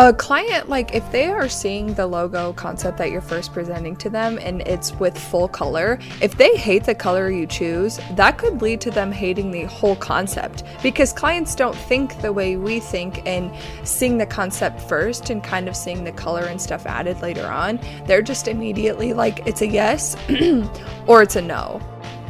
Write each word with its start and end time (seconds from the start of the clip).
A 0.00 0.12
client, 0.12 0.68
like 0.68 0.94
if 0.94 1.10
they 1.10 1.26
are 1.26 1.48
seeing 1.48 1.92
the 1.92 2.06
logo 2.06 2.52
concept 2.52 2.98
that 2.98 3.10
you're 3.10 3.20
first 3.20 3.52
presenting 3.52 3.96
to 3.96 4.08
them 4.08 4.38
and 4.40 4.62
it's 4.62 4.92
with 4.92 5.18
full 5.18 5.48
color, 5.48 5.98
if 6.22 6.38
they 6.38 6.54
hate 6.54 6.84
the 6.84 6.94
color 6.94 7.32
you 7.32 7.48
choose, 7.48 7.98
that 8.12 8.38
could 8.38 8.62
lead 8.62 8.80
to 8.82 8.92
them 8.92 9.10
hating 9.10 9.50
the 9.50 9.64
whole 9.64 9.96
concept 9.96 10.62
because 10.84 11.12
clients 11.12 11.56
don't 11.56 11.74
think 11.74 12.22
the 12.22 12.32
way 12.32 12.56
we 12.56 12.78
think 12.78 13.26
and 13.26 13.52
seeing 13.82 14.18
the 14.18 14.26
concept 14.26 14.80
first 14.82 15.30
and 15.30 15.42
kind 15.42 15.68
of 15.68 15.74
seeing 15.74 16.04
the 16.04 16.12
color 16.12 16.44
and 16.44 16.62
stuff 16.62 16.86
added 16.86 17.20
later 17.20 17.48
on. 17.48 17.80
They're 18.06 18.22
just 18.22 18.46
immediately 18.46 19.12
like, 19.12 19.44
it's 19.48 19.62
a 19.62 19.66
yes 19.66 20.14
or 21.08 21.22
it's 21.22 21.34
a 21.34 21.42
no. 21.42 21.80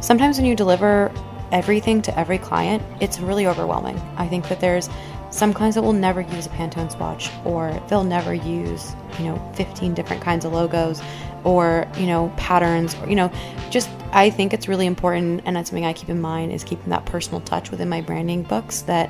Sometimes 0.01 0.39
when 0.39 0.47
you 0.47 0.55
deliver 0.55 1.11
everything 1.51 2.01
to 2.01 2.19
every 2.19 2.37
client, 2.37 2.81
it's 2.99 3.19
really 3.19 3.47
overwhelming. 3.47 3.97
I 4.17 4.27
think 4.27 4.47
that 4.49 4.59
there's 4.59 4.89
some 5.31 5.53
clients 5.53 5.75
that 5.75 5.83
will 5.83 5.93
never 5.93 6.21
use 6.21 6.47
a 6.47 6.49
Pantone 6.49 6.91
swatch 6.91 7.29
or 7.45 7.71
they'll 7.87 8.03
never 8.03 8.33
use, 8.33 8.95
you 9.19 9.25
know, 9.25 9.53
15 9.55 9.93
different 9.93 10.21
kinds 10.21 10.43
of 10.43 10.53
logos 10.53 11.01
or, 11.43 11.87
you 11.97 12.07
know, 12.07 12.33
patterns 12.35 12.95
or, 12.95 13.09
you 13.09 13.15
know, 13.15 13.31
just 13.69 13.89
I 14.11 14.31
think 14.31 14.53
it's 14.53 14.67
really 14.67 14.87
important 14.87 15.43
and 15.45 15.55
that's 15.55 15.69
something 15.69 15.85
I 15.85 15.93
keep 15.93 16.09
in 16.09 16.19
mind 16.19 16.51
is 16.51 16.63
keeping 16.63 16.89
that 16.89 17.05
personal 17.05 17.41
touch 17.41 17.69
within 17.69 17.89
my 17.89 18.01
branding 18.01 18.41
books 18.43 18.81
that 18.83 19.09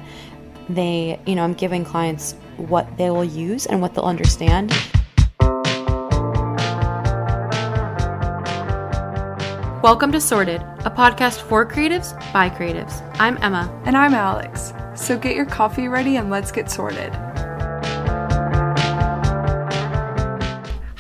they, 0.67 1.20
you 1.26 1.35
know, 1.35 1.43
I'm 1.43 1.53
giving 1.53 1.85
clients 1.85 2.34
what 2.57 2.98
they 2.98 3.09
will 3.09 3.23
use 3.23 3.65
and 3.65 3.81
what 3.81 3.93
they'll 3.93 4.04
understand. 4.04 4.71
Welcome 9.81 10.12
to 10.12 10.20
Sorted, 10.20 10.62
a 10.79 10.91
podcast 10.91 11.40
for 11.40 11.65
creatives 11.65 12.13
by 12.34 12.49
creatives. 12.49 13.01
I'm 13.17 13.38
Emma. 13.41 13.81
And 13.85 13.95
I'm 13.95 14.13
Alex. 14.13 14.73
So 14.99 15.17
get 15.17 15.35
your 15.35 15.45
coffee 15.45 15.88
ready 15.88 16.17
and 16.17 16.30
let's 16.30 16.52
get 16.52 16.70
sorted. 16.70 17.13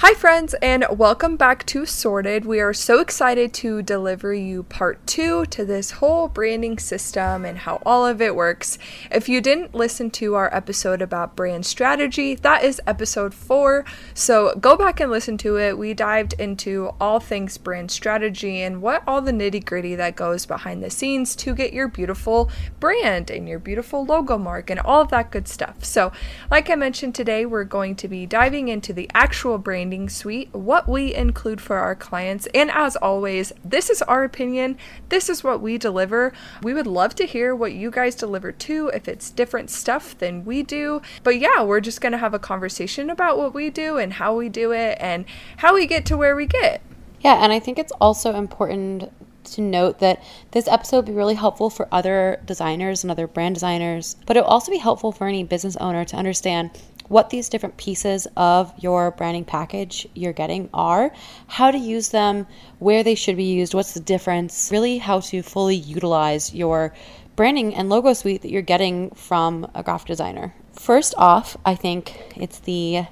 Hi, 0.01 0.13
friends, 0.13 0.53
and 0.61 0.85
welcome 0.89 1.35
back 1.35 1.65
to 1.65 1.85
Sorted. 1.85 2.45
We 2.45 2.61
are 2.61 2.73
so 2.73 3.01
excited 3.01 3.53
to 3.55 3.81
deliver 3.81 4.33
you 4.33 4.63
part 4.63 5.05
two 5.05 5.45
to 5.47 5.65
this 5.65 5.91
whole 5.91 6.29
branding 6.29 6.79
system 6.79 7.43
and 7.43 7.57
how 7.57 7.81
all 7.85 8.05
of 8.05 8.21
it 8.21 8.33
works. 8.33 8.77
If 9.11 9.27
you 9.27 9.41
didn't 9.41 9.75
listen 9.75 10.09
to 10.11 10.35
our 10.35 10.55
episode 10.55 11.01
about 11.01 11.35
brand 11.35 11.65
strategy, 11.65 12.35
that 12.35 12.63
is 12.63 12.79
episode 12.87 13.33
four. 13.33 13.83
So 14.13 14.55
go 14.55 14.77
back 14.77 15.01
and 15.01 15.11
listen 15.11 15.37
to 15.39 15.59
it. 15.59 15.77
We 15.77 15.93
dived 15.93 16.31
into 16.39 16.91
all 17.01 17.19
things 17.19 17.57
brand 17.57 17.91
strategy 17.91 18.61
and 18.61 18.81
what 18.81 19.03
all 19.05 19.21
the 19.21 19.33
nitty 19.33 19.65
gritty 19.65 19.95
that 19.95 20.15
goes 20.15 20.45
behind 20.45 20.81
the 20.81 20.89
scenes 20.89 21.35
to 21.35 21.53
get 21.53 21.73
your 21.73 21.89
beautiful 21.89 22.49
brand 22.79 23.29
and 23.29 23.49
your 23.49 23.59
beautiful 23.59 24.05
logo 24.05 24.37
mark 24.37 24.69
and 24.69 24.79
all 24.79 25.01
of 25.01 25.09
that 25.09 25.29
good 25.29 25.49
stuff. 25.49 25.83
So, 25.83 26.13
like 26.49 26.69
I 26.69 26.75
mentioned 26.75 27.15
today, 27.15 27.45
we're 27.45 27.65
going 27.65 27.97
to 27.97 28.07
be 28.07 28.25
diving 28.25 28.69
into 28.69 28.93
the 28.93 29.11
actual 29.13 29.57
branding 29.57 29.89
suite, 30.07 30.53
what 30.53 30.87
we 30.87 31.13
include 31.13 31.59
for 31.59 31.77
our 31.77 31.95
clients. 31.95 32.47
And 32.53 32.71
as 32.71 32.95
always, 32.95 33.51
this 33.65 33.89
is 33.89 34.01
our 34.03 34.23
opinion. 34.23 34.77
This 35.09 35.29
is 35.29 35.43
what 35.43 35.61
we 35.61 35.77
deliver. 35.77 36.31
We 36.61 36.73
would 36.73 36.87
love 36.87 37.15
to 37.15 37.25
hear 37.25 37.53
what 37.55 37.73
you 37.73 37.91
guys 37.91 38.15
deliver 38.15 38.51
too, 38.51 38.89
if 38.93 39.07
it's 39.07 39.31
different 39.31 39.69
stuff 39.69 40.17
than 40.17 40.45
we 40.45 40.63
do. 40.63 41.01
But 41.23 41.39
yeah, 41.39 41.63
we're 41.63 41.81
just 41.81 41.99
going 41.99 42.13
to 42.13 42.17
have 42.17 42.33
a 42.33 42.39
conversation 42.39 43.09
about 43.09 43.37
what 43.37 43.53
we 43.53 43.69
do 43.69 43.97
and 43.97 44.13
how 44.13 44.35
we 44.35 44.47
do 44.47 44.71
it 44.71 44.97
and 45.01 45.25
how 45.57 45.73
we 45.73 45.87
get 45.87 46.05
to 46.05 46.17
where 46.17 46.35
we 46.35 46.45
get. 46.45 46.81
Yeah, 47.21 47.43
and 47.43 47.51
I 47.51 47.59
think 47.59 47.77
it's 47.77 47.91
also 47.99 48.35
important 48.35 49.11
to 49.43 49.61
note 49.61 49.99
that 49.99 50.21
this 50.51 50.67
episode 50.67 50.97
will 50.97 51.03
be 51.03 51.11
really 51.11 51.35
helpful 51.35 51.69
for 51.69 51.87
other 51.91 52.41
designers 52.45 53.03
and 53.03 53.11
other 53.11 53.27
brand 53.27 53.55
designers, 53.55 54.15
but 54.25 54.37
it 54.37 54.41
will 54.41 54.47
also 54.49 54.71
be 54.71 54.77
helpful 54.77 55.11
for 55.11 55.27
any 55.27 55.43
business 55.43 55.75
owner 55.77 56.05
to 56.05 56.15
understand 56.15 56.71
what 57.09 57.29
these 57.29 57.49
different 57.49 57.75
pieces 57.77 58.27
of 58.37 58.71
your 58.79 59.11
branding 59.11 59.43
package 59.43 60.07
you're 60.13 60.33
getting 60.33 60.69
are, 60.73 61.11
how 61.47 61.69
to 61.69 61.77
use 61.77 62.09
them, 62.09 62.47
where 62.79 63.03
they 63.03 63.15
should 63.15 63.35
be 63.35 63.43
used, 63.43 63.73
what's 63.73 63.93
the 63.93 63.99
difference, 63.99 64.69
really 64.71 64.97
how 64.99 65.19
to 65.19 65.41
fully 65.41 65.75
utilize 65.75 66.53
your 66.53 66.93
branding 67.35 67.75
and 67.75 67.89
logo 67.89 68.13
suite 68.13 68.41
that 68.41 68.51
you're 68.51 68.61
getting 68.61 69.09
from 69.11 69.69
a 69.75 69.83
graphic 69.83 70.07
designer. 70.07 70.53
First 70.73 71.13
off, 71.17 71.57
I 71.65 71.75
think 71.75 72.13
it's 72.35 72.59
the 72.59 73.05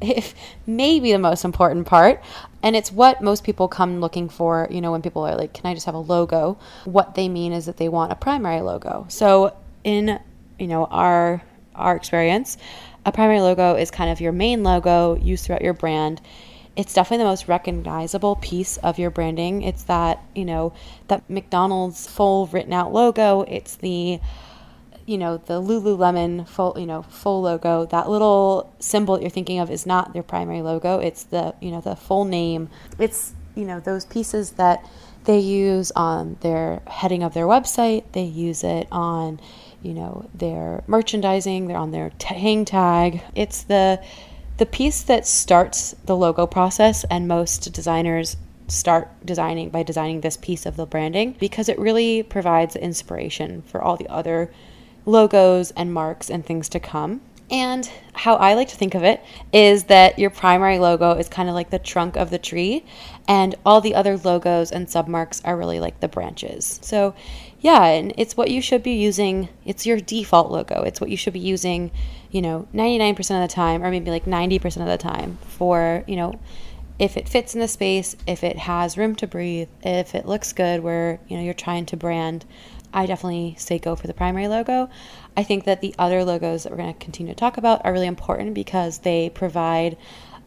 if 0.00 0.34
maybe 0.66 1.12
the 1.12 1.18
most 1.18 1.44
important 1.44 1.86
part 1.86 2.22
and 2.62 2.76
it's 2.76 2.92
what 2.92 3.22
most 3.22 3.42
people 3.44 3.68
come 3.68 4.00
looking 4.00 4.28
for 4.28 4.68
you 4.70 4.80
know 4.80 4.92
when 4.92 5.02
people 5.02 5.22
are 5.22 5.34
like 5.34 5.52
can 5.54 5.66
i 5.66 5.74
just 5.74 5.86
have 5.86 5.94
a 5.94 5.98
logo 5.98 6.58
what 6.84 7.14
they 7.14 7.28
mean 7.28 7.52
is 7.52 7.66
that 7.66 7.78
they 7.78 7.88
want 7.88 8.12
a 8.12 8.14
primary 8.14 8.60
logo 8.60 9.06
so 9.08 9.56
in 9.82 10.20
you 10.58 10.66
know 10.66 10.84
our 10.86 11.42
our 11.74 11.96
experience 11.96 12.58
a 13.04 13.12
primary 13.12 13.40
logo 13.40 13.74
is 13.74 13.90
kind 13.90 14.10
of 14.10 14.20
your 14.20 14.32
main 14.32 14.62
logo 14.62 15.16
used 15.16 15.44
throughout 15.44 15.62
your 15.62 15.74
brand. 15.74 16.20
It's 16.74 16.94
definitely 16.94 17.24
the 17.24 17.30
most 17.30 17.48
recognizable 17.48 18.36
piece 18.36 18.78
of 18.78 18.98
your 18.98 19.10
branding. 19.10 19.62
It's 19.62 19.82
that, 19.84 20.24
you 20.34 20.44
know, 20.44 20.72
that 21.08 21.28
McDonald's 21.28 22.06
full 22.06 22.46
written 22.46 22.72
out 22.72 22.92
logo. 22.92 23.42
It's 23.42 23.76
the 23.76 24.20
you 25.06 25.18
know, 25.18 25.36
the 25.36 25.60
Lululemon 25.60 26.46
full, 26.46 26.76
you 26.78 26.86
know, 26.86 27.02
full 27.02 27.42
logo, 27.42 27.86
that 27.86 28.08
little 28.08 28.72
symbol 28.78 29.14
that 29.14 29.20
you're 29.20 29.30
thinking 29.30 29.58
of 29.58 29.70
is 29.70 29.84
not 29.86 30.12
their 30.12 30.22
primary 30.22 30.62
logo. 30.62 30.98
It's 30.98 31.24
the, 31.24 31.54
you 31.60 31.70
know, 31.70 31.80
the 31.80 31.96
full 31.96 32.24
name. 32.24 32.70
It's, 32.98 33.34
you 33.54 33.64
know, 33.64 33.80
those 33.80 34.04
pieces 34.04 34.52
that 34.52 34.88
they 35.24 35.38
use 35.38 35.90
on 35.96 36.36
their 36.40 36.82
heading 36.86 37.22
of 37.22 37.34
their 37.34 37.46
website. 37.46 38.04
They 38.12 38.22
use 38.22 38.64
it 38.64 38.86
on, 38.92 39.40
you 39.82 39.94
know, 39.94 40.28
their 40.34 40.84
merchandising, 40.86 41.66
they're 41.66 41.76
on 41.76 41.90
their 41.90 42.10
t- 42.18 42.34
hang 42.34 42.64
tag. 42.64 43.22
It's 43.34 43.62
the 43.62 44.02
the 44.58 44.66
piece 44.66 45.02
that 45.02 45.26
starts 45.26 45.94
the 46.04 46.16
logo 46.16 46.46
process 46.46 47.04
and 47.04 47.26
most 47.26 47.72
designers 47.72 48.36
start 48.68 49.08
designing 49.24 49.70
by 49.70 49.82
designing 49.82 50.20
this 50.20 50.36
piece 50.36 50.66
of 50.66 50.76
the 50.76 50.86
branding 50.86 51.34
because 51.40 51.68
it 51.68 51.78
really 51.78 52.22
provides 52.22 52.76
inspiration 52.76 53.62
for 53.62 53.82
all 53.82 53.96
the 53.96 54.08
other 54.08 54.52
logos 55.04 55.70
and 55.72 55.92
marks 55.92 56.30
and 56.30 56.44
things 56.44 56.68
to 56.68 56.80
come. 56.80 57.20
And 57.50 57.88
how 58.14 58.36
I 58.36 58.54
like 58.54 58.68
to 58.68 58.76
think 58.76 58.94
of 58.94 59.02
it 59.02 59.22
is 59.52 59.84
that 59.84 60.18
your 60.18 60.30
primary 60.30 60.78
logo 60.78 61.12
is 61.12 61.28
kind 61.28 61.50
of 61.50 61.54
like 61.54 61.68
the 61.68 61.78
trunk 61.78 62.16
of 62.16 62.30
the 62.30 62.38
tree, 62.38 62.84
and 63.28 63.54
all 63.66 63.82
the 63.82 63.94
other 63.94 64.16
logos 64.16 64.72
and 64.72 64.88
submarks 64.88 65.42
are 65.44 65.56
really 65.56 65.78
like 65.78 66.00
the 66.00 66.08
branches. 66.08 66.80
So 66.82 67.14
yeah, 67.62 67.84
and 67.84 68.12
it's 68.18 68.36
what 68.36 68.50
you 68.50 68.60
should 68.60 68.82
be 68.82 68.94
using. 68.94 69.48
It's 69.64 69.86
your 69.86 70.00
default 70.00 70.50
logo. 70.50 70.82
It's 70.82 71.00
what 71.00 71.10
you 71.10 71.16
should 71.16 71.32
be 71.32 71.38
using, 71.38 71.92
you 72.32 72.42
know, 72.42 72.66
99% 72.74 73.18
of 73.20 73.48
the 73.48 73.54
time, 73.54 73.84
or 73.84 73.90
maybe 73.92 74.10
like 74.10 74.24
90% 74.24 74.78
of 74.78 74.88
the 74.88 74.98
time 74.98 75.38
for, 75.42 76.02
you 76.08 76.16
know, 76.16 76.40
if 76.98 77.16
it 77.16 77.28
fits 77.28 77.54
in 77.54 77.60
the 77.60 77.68
space, 77.68 78.16
if 78.26 78.42
it 78.42 78.58
has 78.58 78.98
room 78.98 79.14
to 79.14 79.28
breathe, 79.28 79.68
if 79.84 80.16
it 80.16 80.26
looks 80.26 80.52
good 80.52 80.82
where, 80.82 81.20
you 81.28 81.36
know, 81.36 81.42
you're 81.44 81.54
trying 81.54 81.86
to 81.86 81.96
brand. 81.96 82.44
I 82.92 83.06
definitely 83.06 83.54
say 83.58 83.78
go 83.78 83.94
for 83.94 84.08
the 84.08 84.12
primary 84.12 84.48
logo. 84.48 84.90
I 85.36 85.44
think 85.44 85.64
that 85.64 85.80
the 85.80 85.94
other 86.00 86.24
logos 86.24 86.64
that 86.64 86.70
we're 86.70 86.78
going 86.78 86.92
to 86.92 86.98
continue 86.98 87.32
to 87.32 87.38
talk 87.38 87.58
about 87.58 87.80
are 87.84 87.92
really 87.92 88.08
important 88.08 88.54
because 88.54 88.98
they 88.98 89.30
provide 89.30 89.96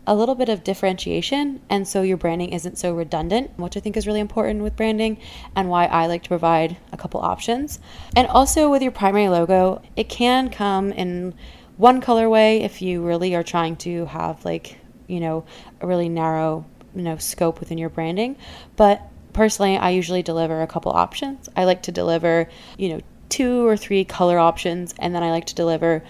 a 0.08 0.16
little 0.16 0.36
bit 0.36 0.50
of 0.50 0.64
differentiation 0.64 1.62
and 1.70 1.88
so 1.88 2.02
your 2.02 2.18
branding 2.18 2.50
isn't 2.54 2.78
so 2.78 2.94
redundant 2.94 3.52
which 3.58 3.76
i 3.76 3.80
think 3.80 3.98
is 3.98 4.06
really 4.06 4.20
important 4.20 4.62
with 4.62 4.76
branding 4.76 5.18
and 5.56 5.70
why 5.70 5.86
i 5.86 6.06
like 6.06 6.24
to 6.24 6.30
provide 6.30 6.78
a 6.92 6.98
couple 6.98 7.20
options. 7.20 7.80
And 8.16 8.28
also 8.28 8.70
with 8.70 8.82
your 8.82 8.92
primary 8.92 9.30
logo 9.30 9.82
it 9.96 10.10
can 10.10 10.50
come 10.50 10.92
in 10.92 11.34
one 11.78 12.02
colorway 12.02 12.62
if 12.62 12.82
you 12.82 13.06
really 13.06 13.36
are 13.36 13.44
trying 13.44 13.76
to 13.78 14.06
have 14.06 14.44
like 14.46 14.78
you 15.08 15.20
know 15.20 15.46
a 15.82 15.88
really 15.88 16.10
narrow 16.10 16.66
you 16.96 17.02
know 17.02 17.18
scope 17.18 17.60
within 17.60 17.78
your 17.78 17.90
branding. 17.90 18.38
But 18.76 19.02
personally 19.34 19.78
i 19.78 19.90
usually 19.90 20.24
deliver 20.24 20.62
a 20.62 20.68
couple 20.68 20.92
options. 20.92 21.50
I 21.56 21.66
like 21.66 21.84
to 21.84 21.92
deliver 21.92 22.50
you 22.78 22.90
know 22.90 23.02
two 23.30 23.68
or 23.68 23.76
three 23.76 24.06
color 24.06 24.38
options 24.38 24.94
and 25.00 25.14
then 25.14 25.24
i 25.24 25.32
like 25.32 25.46
to 25.46 25.56
deliver 25.56 26.04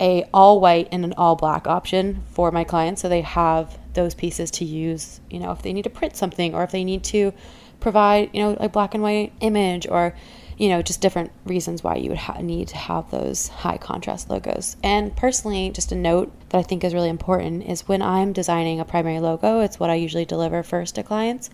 a 0.00 0.28
all 0.32 0.60
white 0.60 0.88
and 0.92 1.04
an 1.04 1.14
all 1.16 1.36
black 1.36 1.66
option 1.66 2.22
for 2.32 2.50
my 2.50 2.64
clients. 2.64 3.02
So 3.02 3.08
they 3.08 3.22
have 3.22 3.78
those 3.96 4.14
pieces 4.14 4.52
to 4.52 4.64
use 4.64 5.20
you 5.28 5.40
know 5.40 5.50
if 5.50 5.62
they 5.62 5.72
need 5.72 5.82
to 5.82 5.90
print 5.90 6.14
something 6.14 6.54
or 6.54 6.62
if 6.62 6.70
they 6.70 6.84
need 6.84 7.02
to 7.02 7.32
provide 7.80 8.30
you 8.32 8.40
know 8.40 8.56
a 8.60 8.68
black 8.68 8.94
and 8.94 9.02
white 9.02 9.32
image 9.40 9.88
or 9.88 10.14
you 10.56 10.68
know 10.68 10.80
just 10.80 11.00
different 11.00 11.32
reasons 11.44 11.82
why 11.82 11.96
you 11.96 12.10
would 12.10 12.18
ha- 12.18 12.40
need 12.40 12.68
to 12.68 12.76
have 12.76 13.10
those 13.10 13.48
high 13.48 13.78
contrast 13.78 14.30
logos. 14.30 14.76
And 14.84 15.16
personally 15.16 15.70
just 15.70 15.90
a 15.90 15.96
note 15.96 16.30
that 16.50 16.58
i 16.58 16.62
think 16.62 16.84
is 16.84 16.94
really 16.94 17.08
important 17.08 17.64
is 17.64 17.88
when 17.88 18.02
i'm 18.02 18.32
designing 18.32 18.78
a 18.78 18.84
primary 18.84 19.18
logo 19.18 19.60
it's 19.60 19.80
what 19.80 19.90
i 19.90 19.94
usually 19.94 20.24
deliver 20.24 20.62
first 20.62 20.94
to 20.94 21.02
clients. 21.02 21.50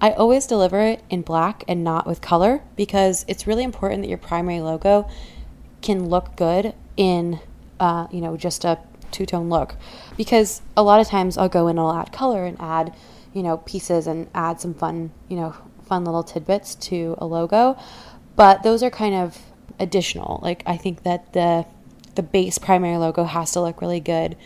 I 0.00 0.10
always 0.10 0.46
deliver 0.46 0.80
it 0.80 1.02
in 1.08 1.22
black 1.22 1.64
and 1.68 1.84
not 1.84 2.06
with 2.06 2.20
color 2.20 2.62
because 2.74 3.24
it's 3.28 3.46
really 3.46 3.62
important 3.62 4.02
that 4.02 4.08
your 4.08 4.18
primary 4.18 4.60
logo 4.60 5.08
can 5.80 6.08
look 6.08 6.34
good 6.36 6.74
in 6.96 7.38
uh, 7.80 8.06
you 8.10 8.20
know, 8.20 8.36
just 8.36 8.64
a 8.64 8.78
two 9.10 9.26
tone 9.26 9.48
look. 9.48 9.76
Because 10.16 10.62
a 10.76 10.82
lot 10.82 11.00
of 11.00 11.08
times 11.08 11.38
I'll 11.38 11.48
go 11.48 11.68
in 11.68 11.78
and 11.78 11.80
I'll 11.80 11.94
add 11.94 12.12
color 12.12 12.44
and 12.44 12.56
add, 12.60 12.94
you 13.32 13.42
know, 13.42 13.58
pieces 13.58 14.06
and 14.06 14.28
add 14.34 14.60
some 14.60 14.74
fun, 14.74 15.10
you 15.28 15.36
know, 15.36 15.54
fun 15.84 16.04
little 16.04 16.22
tidbits 16.22 16.74
to 16.76 17.14
a 17.18 17.26
logo. 17.26 17.76
But 18.36 18.62
those 18.62 18.82
are 18.82 18.90
kind 18.90 19.14
of 19.14 19.38
additional. 19.78 20.40
Like, 20.42 20.62
I 20.66 20.76
think 20.76 21.02
that 21.04 21.32
the 21.32 21.66
the 22.14 22.22
base 22.22 22.58
primary 22.58 22.96
logo 22.96 23.24
has 23.24 23.52
to 23.52 23.60
look 23.60 23.80
really 23.80 24.00
good 24.00 24.36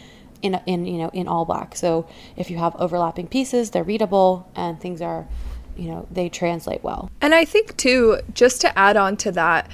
in 0.42 0.60
in 0.66 0.86
you 0.86 0.98
know 0.98 1.10
in 1.12 1.28
all 1.28 1.44
black. 1.44 1.76
So 1.76 2.06
if 2.36 2.50
you 2.50 2.58
have 2.58 2.74
overlapping 2.76 3.28
pieces, 3.28 3.70
they're 3.70 3.84
readable 3.84 4.50
and 4.54 4.80
things 4.80 5.02
are 5.02 5.26
you 5.76 5.90
know 5.90 6.06
they 6.10 6.28
translate 6.28 6.82
well. 6.82 7.10
And 7.20 7.34
I 7.34 7.44
think 7.44 7.76
too 7.76 8.20
just 8.34 8.60
to 8.62 8.78
add 8.78 8.96
on 8.96 9.16
to 9.18 9.32
that 9.32 9.70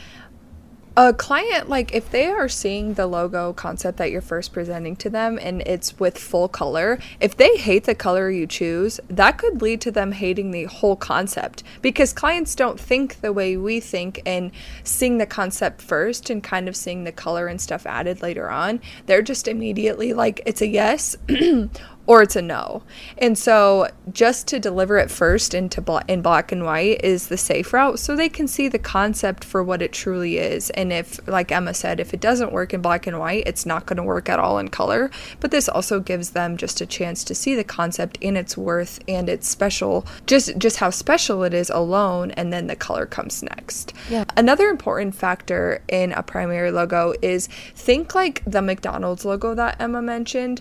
a 0.96 1.12
client 1.12 1.68
like 1.68 1.92
if 1.92 2.10
they 2.10 2.26
are 2.26 2.48
seeing 2.48 2.94
the 2.94 3.06
logo 3.06 3.52
concept 3.52 3.98
that 3.98 4.12
you're 4.12 4.20
first 4.20 4.52
presenting 4.52 4.94
to 4.94 5.10
them 5.10 5.38
and 5.42 5.60
it's 5.66 5.98
with 5.98 6.16
full 6.16 6.46
color 6.46 7.00
if 7.18 7.36
they 7.36 7.56
hate 7.56 7.82
the 7.82 7.94
color 7.96 8.30
you 8.30 8.46
choose 8.46 9.00
that 9.08 9.36
could 9.36 9.60
lead 9.60 9.80
to 9.80 9.90
them 9.90 10.12
hating 10.12 10.52
the 10.52 10.64
whole 10.64 10.94
concept 10.94 11.64
because 11.82 12.12
clients 12.12 12.54
don't 12.54 12.78
think 12.78 13.20
the 13.22 13.32
way 13.32 13.56
we 13.56 13.80
think 13.80 14.22
and 14.24 14.52
seeing 14.84 15.18
the 15.18 15.26
concept 15.26 15.82
first 15.82 16.30
and 16.30 16.44
kind 16.44 16.68
of 16.68 16.76
seeing 16.76 17.02
the 17.02 17.12
color 17.12 17.48
and 17.48 17.60
stuff 17.60 17.86
added 17.86 18.22
later 18.22 18.48
on 18.48 18.80
they're 19.06 19.22
just 19.22 19.48
immediately 19.48 20.12
like 20.12 20.40
it's 20.46 20.62
a 20.62 20.68
yes 20.68 21.16
or 22.06 22.22
it's 22.22 22.36
a 22.36 22.42
no. 22.42 22.82
And 23.18 23.36
so 23.38 23.88
just 24.12 24.46
to 24.48 24.60
deliver 24.60 24.98
it 24.98 25.10
first 25.10 25.54
into 25.54 25.80
bla- 25.80 26.04
in 26.08 26.22
black 26.22 26.52
and 26.52 26.64
white 26.64 27.02
is 27.02 27.28
the 27.28 27.36
safe 27.36 27.72
route 27.72 27.98
so 27.98 28.14
they 28.14 28.28
can 28.28 28.46
see 28.46 28.68
the 28.68 28.78
concept 28.78 29.44
for 29.44 29.62
what 29.62 29.82
it 29.82 29.92
truly 29.92 30.38
is. 30.38 30.70
And 30.70 30.92
if 30.92 31.26
like 31.26 31.50
Emma 31.50 31.74
said, 31.74 32.00
if 32.00 32.12
it 32.12 32.20
doesn't 32.20 32.52
work 32.52 32.74
in 32.74 32.82
black 32.82 33.06
and 33.06 33.18
white, 33.18 33.44
it's 33.46 33.64
not 33.64 33.86
going 33.86 33.96
to 33.96 34.02
work 34.02 34.28
at 34.28 34.38
all 34.38 34.58
in 34.58 34.68
color, 34.68 35.10
but 35.40 35.50
this 35.50 35.68
also 35.68 36.00
gives 36.00 36.30
them 36.30 36.56
just 36.56 36.80
a 36.80 36.86
chance 36.86 37.24
to 37.24 37.34
see 37.34 37.54
the 37.54 37.64
concept 37.64 38.18
in 38.20 38.36
its 38.36 38.56
worth 38.56 39.00
and 39.08 39.28
its 39.28 39.48
special 39.48 40.06
just 40.26 40.56
just 40.58 40.78
how 40.78 40.90
special 40.90 41.42
it 41.42 41.54
is 41.54 41.70
alone 41.70 42.30
and 42.32 42.52
then 42.52 42.66
the 42.66 42.76
color 42.76 43.06
comes 43.06 43.42
next. 43.42 43.94
Yeah. 44.10 44.24
Another 44.36 44.68
important 44.68 45.14
factor 45.14 45.82
in 45.88 46.12
a 46.12 46.22
primary 46.22 46.70
logo 46.70 47.14
is 47.22 47.46
think 47.74 48.14
like 48.14 48.42
the 48.46 48.60
McDonald's 48.60 49.24
logo 49.24 49.54
that 49.54 49.80
Emma 49.80 50.02
mentioned 50.02 50.60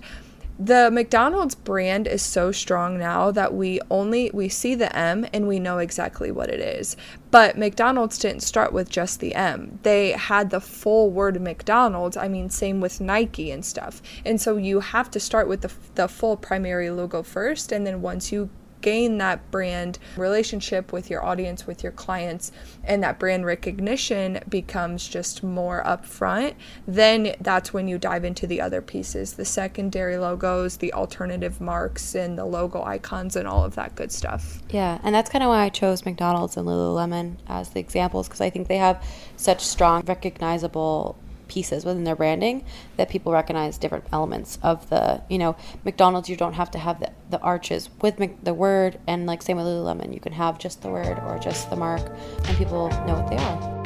the 0.66 0.90
McDonald's 0.92 1.56
brand 1.56 2.08
is 2.08 2.22
so 2.22 2.54
strong 2.54 2.98
now 2.98 3.32
that 3.32 3.54
we 3.54 3.82
only 3.92 4.32
we 4.34 4.48
see 4.48 4.76
the 4.76 4.96
M 4.96 5.28
and 5.34 5.46
we 5.46 5.60
know 5.60 5.80
exactly 5.80 6.32
what 6.32 6.50
it 6.50 6.62
is. 6.62 6.96
But 7.32 7.58
McDonald's 7.58 8.18
didn't 8.18 8.44
start 8.44 8.72
with 8.72 8.90
just 8.90 9.20
the 9.20 9.36
M. 9.36 9.80
They 9.84 10.12
had 10.12 10.52
the 10.52 10.62
full 10.62 11.12
word 11.12 11.42
McDonald's. 11.42 12.16
I 12.16 12.30
mean, 12.30 12.50
same 12.50 12.80
with 12.80 13.02
Nike 13.02 13.52
and 13.52 13.66
stuff. 13.66 14.02
And 14.26 14.40
so 14.40 14.56
you 14.56 14.80
have 14.80 15.12
to 15.12 15.20
start 15.20 15.50
with 15.50 15.62
the 15.62 15.72
the 15.96 16.08
full 16.08 16.38
primary 16.38 16.90
logo 16.90 17.24
first 17.24 17.74
and 17.74 17.86
then 17.86 18.02
once 18.02 18.32
you 18.32 18.50
gain 18.84 19.18
that 19.18 19.50
brand 19.50 19.98
relationship 20.16 20.94
with 20.94 21.10
your 21.10 21.26
audience, 21.26 21.66
with 21.66 21.82
your 21.82 21.92
clients, 21.94 22.52
and 22.84 23.02
that 23.02 23.18
brand 23.18 23.46
recognition 23.46 24.40
becomes 24.48 25.08
just 25.08 25.42
more 25.42 25.82
upfront, 25.84 26.54
then 26.88 27.36
that's 27.40 27.74
when 27.74 27.88
you 27.88 27.98
dive 27.98 28.24
into 28.24 28.46
the 28.46 28.62
other 28.62 28.82
pieces 28.82 29.34
the 29.34 29.46
secondary 29.46 30.18
logos, 30.18 30.78
the 30.78 30.94
alternative 30.94 31.60
marks, 31.60 32.14
and 32.14 32.38
the 32.38 32.46
logo 32.46 32.84
icons, 32.84 33.36
and 33.36 33.48
all 33.48 33.64
of 33.64 33.74
that 33.74 33.96
good 33.96 34.12
stuff. 34.12 34.60
Yeah, 34.70 35.00
and 35.02 35.16
that's 35.16 35.30
kind 35.30 35.44
of 35.44 35.50
why 35.50 35.64
I 35.64 35.70
chose 35.70 36.06
McDonald's 36.06 36.58
and 36.58 36.68
Lululemon 36.68 37.38
as 37.48 37.70
the 37.70 37.80
examples 37.80 38.28
because 38.28 38.42
I 38.42 38.50
think 38.50 38.68
they 38.68 38.78
have 38.78 39.04
such 39.38 39.62
strong, 39.62 40.04
recognizable 40.06 41.18
pieces 41.48 41.86
within 41.86 42.04
their 42.04 42.16
branding 42.16 42.64
that 42.98 43.10
people 43.10 43.32
recognize 43.32 43.78
different 43.78 44.06
elements 44.12 44.58
of 44.64 44.90
the 44.90 45.22
you 45.30 45.38
know 45.38 45.56
mcdonald's 45.84 46.30
you 46.30 46.36
don't 46.36 46.54
have 46.54 46.72
to 46.72 46.78
have 46.78 47.00
the, 47.00 47.12
the 47.30 47.40
arches 47.40 47.90
with 48.02 48.20
Mc, 48.20 48.44
the 48.44 48.54
word 48.54 49.00
and 49.08 49.26
like 49.26 49.42
same 49.42 49.58
with 49.58 49.66
lululemon 49.66 50.14
you 50.14 50.20
can 50.20 50.34
have 50.34 50.58
just 50.58 50.82
the 50.82 50.90
word 50.90 51.20
or 51.28 51.40
just 51.40 51.70
the 51.70 51.76
mark 51.76 52.02
and 52.48 52.58
people 52.58 52.90
know 53.06 53.16
what 53.16 53.30
they 53.30 53.38
are. 53.38 53.84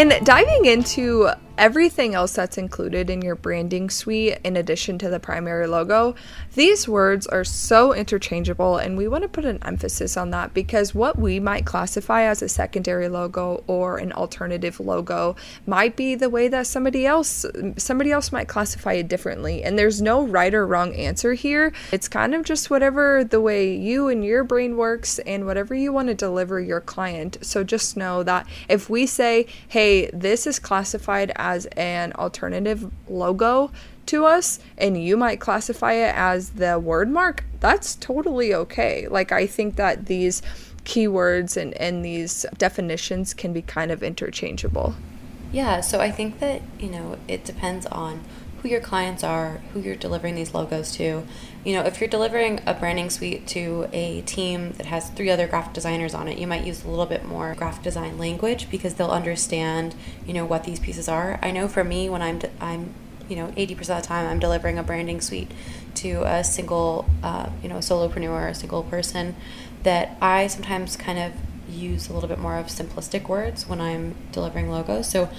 And 0.00 0.24
diving 0.24 0.64
into 0.64 1.28
everything 1.60 2.14
else 2.14 2.32
that's 2.32 2.56
included 2.56 3.10
in 3.10 3.20
your 3.20 3.34
branding 3.34 3.90
suite, 3.90 4.38
in 4.42 4.56
addition 4.56 4.98
to 4.98 5.10
the 5.10 5.20
primary 5.20 5.66
logo, 5.66 6.14
these 6.54 6.88
words 6.88 7.26
are 7.26 7.44
so 7.44 7.92
interchangeable, 7.92 8.78
and 8.78 8.96
we 8.96 9.06
want 9.06 9.22
to 9.22 9.28
put 9.28 9.44
an 9.44 9.58
emphasis 9.62 10.16
on 10.16 10.30
that 10.30 10.54
because 10.54 10.94
what 10.94 11.18
we 11.18 11.38
might 11.38 11.66
classify 11.66 12.22
as 12.22 12.40
a 12.40 12.48
secondary 12.48 13.08
logo 13.08 13.62
or 13.66 13.98
an 13.98 14.10
alternative 14.12 14.80
logo 14.80 15.36
might 15.66 15.96
be 15.96 16.14
the 16.14 16.30
way 16.30 16.48
that 16.48 16.66
somebody 16.66 17.04
else 17.04 17.44
somebody 17.76 18.10
else 18.10 18.32
might 18.32 18.48
classify 18.48 18.94
it 18.94 19.08
differently. 19.08 19.62
And 19.62 19.78
there's 19.78 20.00
no 20.00 20.22
right 20.26 20.54
or 20.54 20.66
wrong 20.66 20.94
answer 20.94 21.34
here. 21.34 21.74
It's 21.92 22.08
kind 22.08 22.34
of 22.34 22.42
just 22.44 22.70
whatever 22.70 23.22
the 23.22 23.40
way 23.40 23.76
you 23.76 24.08
and 24.08 24.24
your 24.24 24.44
brain 24.44 24.78
works 24.78 25.18
and 25.20 25.44
whatever 25.44 25.74
you 25.74 25.92
want 25.92 26.08
to 26.08 26.14
deliver 26.14 26.58
your 26.58 26.80
client. 26.80 27.36
So 27.42 27.64
just 27.64 27.98
know 27.98 28.22
that 28.22 28.46
if 28.68 28.88
we 28.88 29.04
say, 29.04 29.46
"Hey, 29.68 30.08
this 30.14 30.46
is 30.46 30.58
classified 30.58 31.32
as 31.36 31.49
as 31.50 31.66
an 31.76 32.12
alternative 32.14 32.90
logo 33.08 33.70
to 34.06 34.24
us 34.24 34.58
and 34.78 35.02
you 35.02 35.16
might 35.16 35.40
classify 35.40 35.92
it 35.92 36.14
as 36.14 36.50
the 36.50 36.78
word 36.78 37.10
mark, 37.10 37.44
that's 37.60 37.96
totally 37.96 38.54
okay. 38.54 39.06
Like, 39.08 39.32
I 39.32 39.46
think 39.46 39.76
that 39.76 40.06
these 40.06 40.42
keywords 40.84 41.56
and, 41.56 41.74
and 41.74 42.04
these 42.04 42.46
definitions 42.56 43.34
can 43.34 43.52
be 43.52 43.62
kind 43.62 43.90
of 43.90 44.02
interchangeable. 44.02 44.94
Yeah, 45.52 45.80
so 45.80 46.00
I 46.00 46.10
think 46.10 46.38
that, 46.40 46.62
you 46.78 46.88
know, 46.88 47.18
it 47.26 47.44
depends 47.44 47.86
on 47.86 48.22
who 48.62 48.68
your 48.68 48.80
clients 48.80 49.24
are, 49.24 49.60
who 49.72 49.80
you're 49.80 49.96
delivering 49.96 50.34
these 50.34 50.54
logos 50.54 50.92
to. 50.96 51.26
You 51.64 51.74
know, 51.74 51.82
if 51.82 52.00
you're 52.00 52.10
delivering 52.10 52.60
a 52.66 52.74
branding 52.74 53.10
suite 53.10 53.46
to 53.48 53.88
a 53.92 54.20
team 54.22 54.72
that 54.72 54.86
has 54.86 55.10
three 55.10 55.30
other 55.30 55.46
graphic 55.46 55.72
designers 55.72 56.14
on 56.14 56.28
it, 56.28 56.38
you 56.38 56.46
might 56.46 56.64
use 56.64 56.84
a 56.84 56.88
little 56.88 57.06
bit 57.06 57.24
more 57.24 57.54
graphic 57.54 57.82
design 57.82 58.18
language 58.18 58.70
because 58.70 58.94
they'll 58.94 59.10
understand, 59.10 59.94
you 60.26 60.34
know, 60.34 60.44
what 60.44 60.64
these 60.64 60.78
pieces 60.78 61.08
are. 61.08 61.38
I 61.42 61.50
know 61.50 61.68
for 61.68 61.84
me 61.84 62.08
when 62.08 62.22
I'm 62.22 62.38
de- 62.38 62.50
I'm 62.60 62.94
you 63.30 63.36
know 63.36 63.46
80% 63.56 63.70
of 63.70 63.86
the 63.86 64.00
time 64.02 64.26
i'm 64.26 64.40
delivering 64.40 64.76
a 64.76 64.82
branding 64.82 65.20
suite 65.20 65.52
to 65.94 66.24
a 66.24 66.42
single 66.42 67.08
uh, 67.22 67.48
you 67.62 67.68
know 67.68 67.76
solopreneur 67.76 68.50
a 68.50 68.54
single 68.54 68.82
person 68.82 69.36
that 69.84 70.16
i 70.20 70.48
sometimes 70.48 70.96
kind 70.96 71.18
of 71.18 71.32
use 71.68 72.08
a 72.08 72.12
little 72.12 72.28
bit 72.28 72.40
more 72.40 72.56
of 72.56 72.66
simplistic 72.66 73.28
words 73.28 73.68
when 73.68 73.80
i'm 73.80 74.16
delivering 74.32 74.68
logos 74.68 75.08
so 75.08 75.30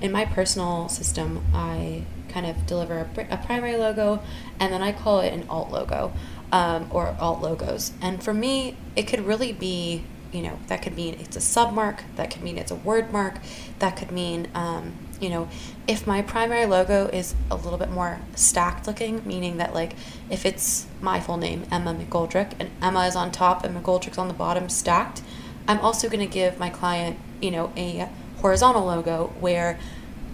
in 0.00 0.12
my 0.12 0.24
personal 0.24 0.88
system 0.88 1.44
i 1.52 2.04
kind 2.32 2.46
of 2.46 2.66
deliver 2.66 2.98
a, 2.98 3.34
a 3.34 3.36
primary 3.36 3.76
logo, 3.76 4.22
and 4.58 4.72
then 4.72 4.82
I 4.82 4.92
call 4.92 5.20
it 5.20 5.32
an 5.32 5.46
alt 5.48 5.70
logo 5.70 6.12
um, 6.50 6.88
or 6.90 7.16
alt 7.18 7.40
logos. 7.40 7.92
And 8.00 8.22
for 8.22 8.34
me, 8.34 8.76
it 8.96 9.04
could 9.04 9.20
really 9.20 9.52
be, 9.52 10.04
you 10.32 10.42
know, 10.42 10.58
that 10.68 10.82
could 10.82 10.96
mean 10.96 11.14
it's 11.20 11.36
a 11.36 11.40
submark, 11.40 12.00
that 12.16 12.30
could 12.30 12.42
mean 12.42 12.58
it's 12.58 12.70
a 12.70 12.76
word 12.76 13.12
mark, 13.12 13.38
that 13.78 13.96
could 13.96 14.10
mean, 14.10 14.48
um, 14.54 14.92
you 15.20 15.28
know, 15.28 15.48
if 15.86 16.06
my 16.06 16.22
primary 16.22 16.66
logo 16.66 17.06
is 17.06 17.34
a 17.50 17.56
little 17.56 17.78
bit 17.78 17.90
more 17.90 18.20
stacked 18.34 18.86
looking, 18.86 19.26
meaning 19.26 19.58
that 19.58 19.74
like 19.74 19.94
if 20.30 20.44
it's 20.44 20.86
my 21.00 21.20
full 21.20 21.36
name, 21.36 21.64
Emma 21.70 21.94
McGoldrick, 21.94 22.54
and 22.58 22.70
Emma 22.80 23.06
is 23.06 23.16
on 23.16 23.30
top 23.30 23.64
and 23.64 23.76
McGoldrick's 23.76 24.18
on 24.18 24.28
the 24.28 24.34
bottom 24.34 24.68
stacked, 24.68 25.22
I'm 25.68 25.78
also 25.78 26.08
going 26.08 26.26
to 26.26 26.32
give 26.32 26.58
my 26.58 26.70
client, 26.70 27.18
you 27.40 27.50
know, 27.50 27.72
a 27.76 28.08
horizontal 28.40 28.84
logo 28.84 29.32
where 29.38 29.78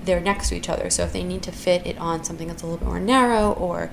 they're 0.08 0.20
next 0.20 0.48
to 0.48 0.56
each 0.56 0.70
other. 0.70 0.88
So 0.88 1.04
if 1.04 1.12
they 1.12 1.22
need 1.22 1.42
to 1.42 1.52
fit 1.52 1.86
it 1.86 1.98
on 1.98 2.24
something 2.24 2.48
that's 2.48 2.62
a 2.62 2.66
little 2.66 2.78
bit 2.78 2.88
more 2.88 2.98
narrow 2.98 3.52
or 3.52 3.90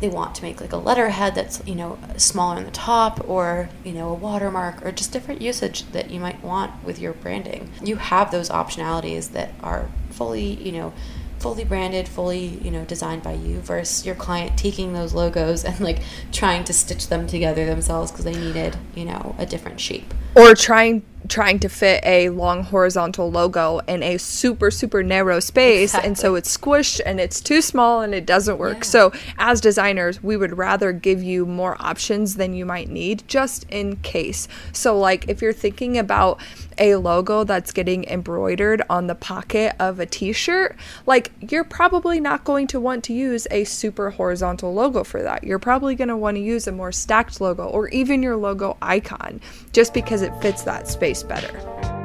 they 0.00 0.08
want 0.08 0.34
to 0.36 0.42
make 0.42 0.60
like 0.60 0.72
a 0.72 0.78
letterhead 0.78 1.34
that's, 1.34 1.62
you 1.66 1.74
know, 1.74 1.98
smaller 2.16 2.56
on 2.56 2.64
the 2.64 2.70
top 2.70 3.28
or, 3.28 3.68
you 3.84 3.92
know, 3.92 4.08
a 4.08 4.14
watermark 4.14 4.84
or 4.84 4.90
just 4.90 5.12
different 5.12 5.42
usage 5.42 5.84
that 5.92 6.10
you 6.10 6.18
might 6.18 6.42
want 6.42 6.82
with 6.82 6.98
your 6.98 7.12
branding. 7.12 7.70
You 7.82 7.96
have 7.96 8.30
those 8.30 8.48
optionalities 8.48 9.32
that 9.32 9.52
are 9.62 9.90
fully, 10.10 10.54
you 10.54 10.72
know, 10.72 10.94
fully 11.38 11.64
branded, 11.64 12.08
fully, 12.08 12.46
you 12.62 12.70
know, 12.70 12.86
designed 12.86 13.22
by 13.22 13.32
you 13.34 13.60
versus 13.60 14.06
your 14.06 14.14
client 14.14 14.56
taking 14.56 14.94
those 14.94 15.12
logos 15.12 15.62
and 15.62 15.78
like 15.80 16.00
trying 16.32 16.64
to 16.64 16.72
stitch 16.72 17.08
them 17.08 17.26
together 17.26 17.66
themselves 17.66 18.10
because 18.10 18.24
they 18.24 18.34
needed, 18.34 18.78
you 18.94 19.04
know, 19.04 19.34
a 19.38 19.44
different 19.44 19.78
shape. 19.78 20.14
Or 20.34 20.54
trying 20.54 21.04
trying 21.28 21.58
to 21.60 21.68
fit 21.68 22.02
a 22.04 22.28
long 22.30 22.62
horizontal 22.62 23.30
logo 23.30 23.80
in 23.88 24.02
a 24.02 24.18
super 24.18 24.70
super 24.70 25.02
narrow 25.02 25.40
space 25.40 25.90
exactly. 25.90 26.08
and 26.08 26.18
so 26.18 26.34
it's 26.34 26.56
squished 26.56 27.00
and 27.04 27.20
it's 27.20 27.40
too 27.40 27.62
small 27.62 28.02
and 28.02 28.14
it 28.14 28.26
doesn't 28.26 28.58
work. 28.58 28.78
Yeah. 28.78 28.82
So 28.82 29.12
as 29.38 29.60
designers, 29.60 30.22
we 30.22 30.36
would 30.36 30.58
rather 30.58 30.92
give 30.92 31.22
you 31.22 31.46
more 31.46 31.76
options 31.80 32.36
than 32.36 32.54
you 32.54 32.66
might 32.66 32.88
need 32.88 33.24
just 33.26 33.64
in 33.70 33.96
case. 33.96 34.48
So 34.72 34.98
like 34.98 35.28
if 35.28 35.40
you're 35.40 35.52
thinking 35.52 35.98
about 35.98 36.40
a 36.78 36.96
logo 36.96 37.44
that's 37.44 37.72
getting 37.72 38.04
embroidered 38.04 38.82
on 38.88 39.06
the 39.06 39.14
pocket 39.14 39.74
of 39.78 40.00
a 40.00 40.06
t-shirt, 40.06 40.76
like 41.06 41.32
you're 41.50 41.64
probably 41.64 42.20
not 42.20 42.44
going 42.44 42.66
to 42.68 42.80
want 42.80 43.04
to 43.04 43.12
use 43.12 43.46
a 43.50 43.64
super 43.64 44.10
horizontal 44.10 44.74
logo 44.74 45.04
for 45.04 45.22
that. 45.22 45.44
You're 45.44 45.58
probably 45.58 45.94
going 45.94 46.08
to 46.08 46.16
want 46.16 46.36
to 46.36 46.40
use 46.40 46.66
a 46.66 46.72
more 46.72 46.92
stacked 46.92 47.40
logo 47.40 47.64
or 47.64 47.88
even 47.88 48.22
your 48.22 48.36
logo 48.36 48.76
icon 48.82 49.40
just 49.72 49.94
because 49.94 50.22
it 50.22 50.34
fits 50.40 50.62
that 50.62 50.88
space 50.88 51.22
better. 51.22 52.03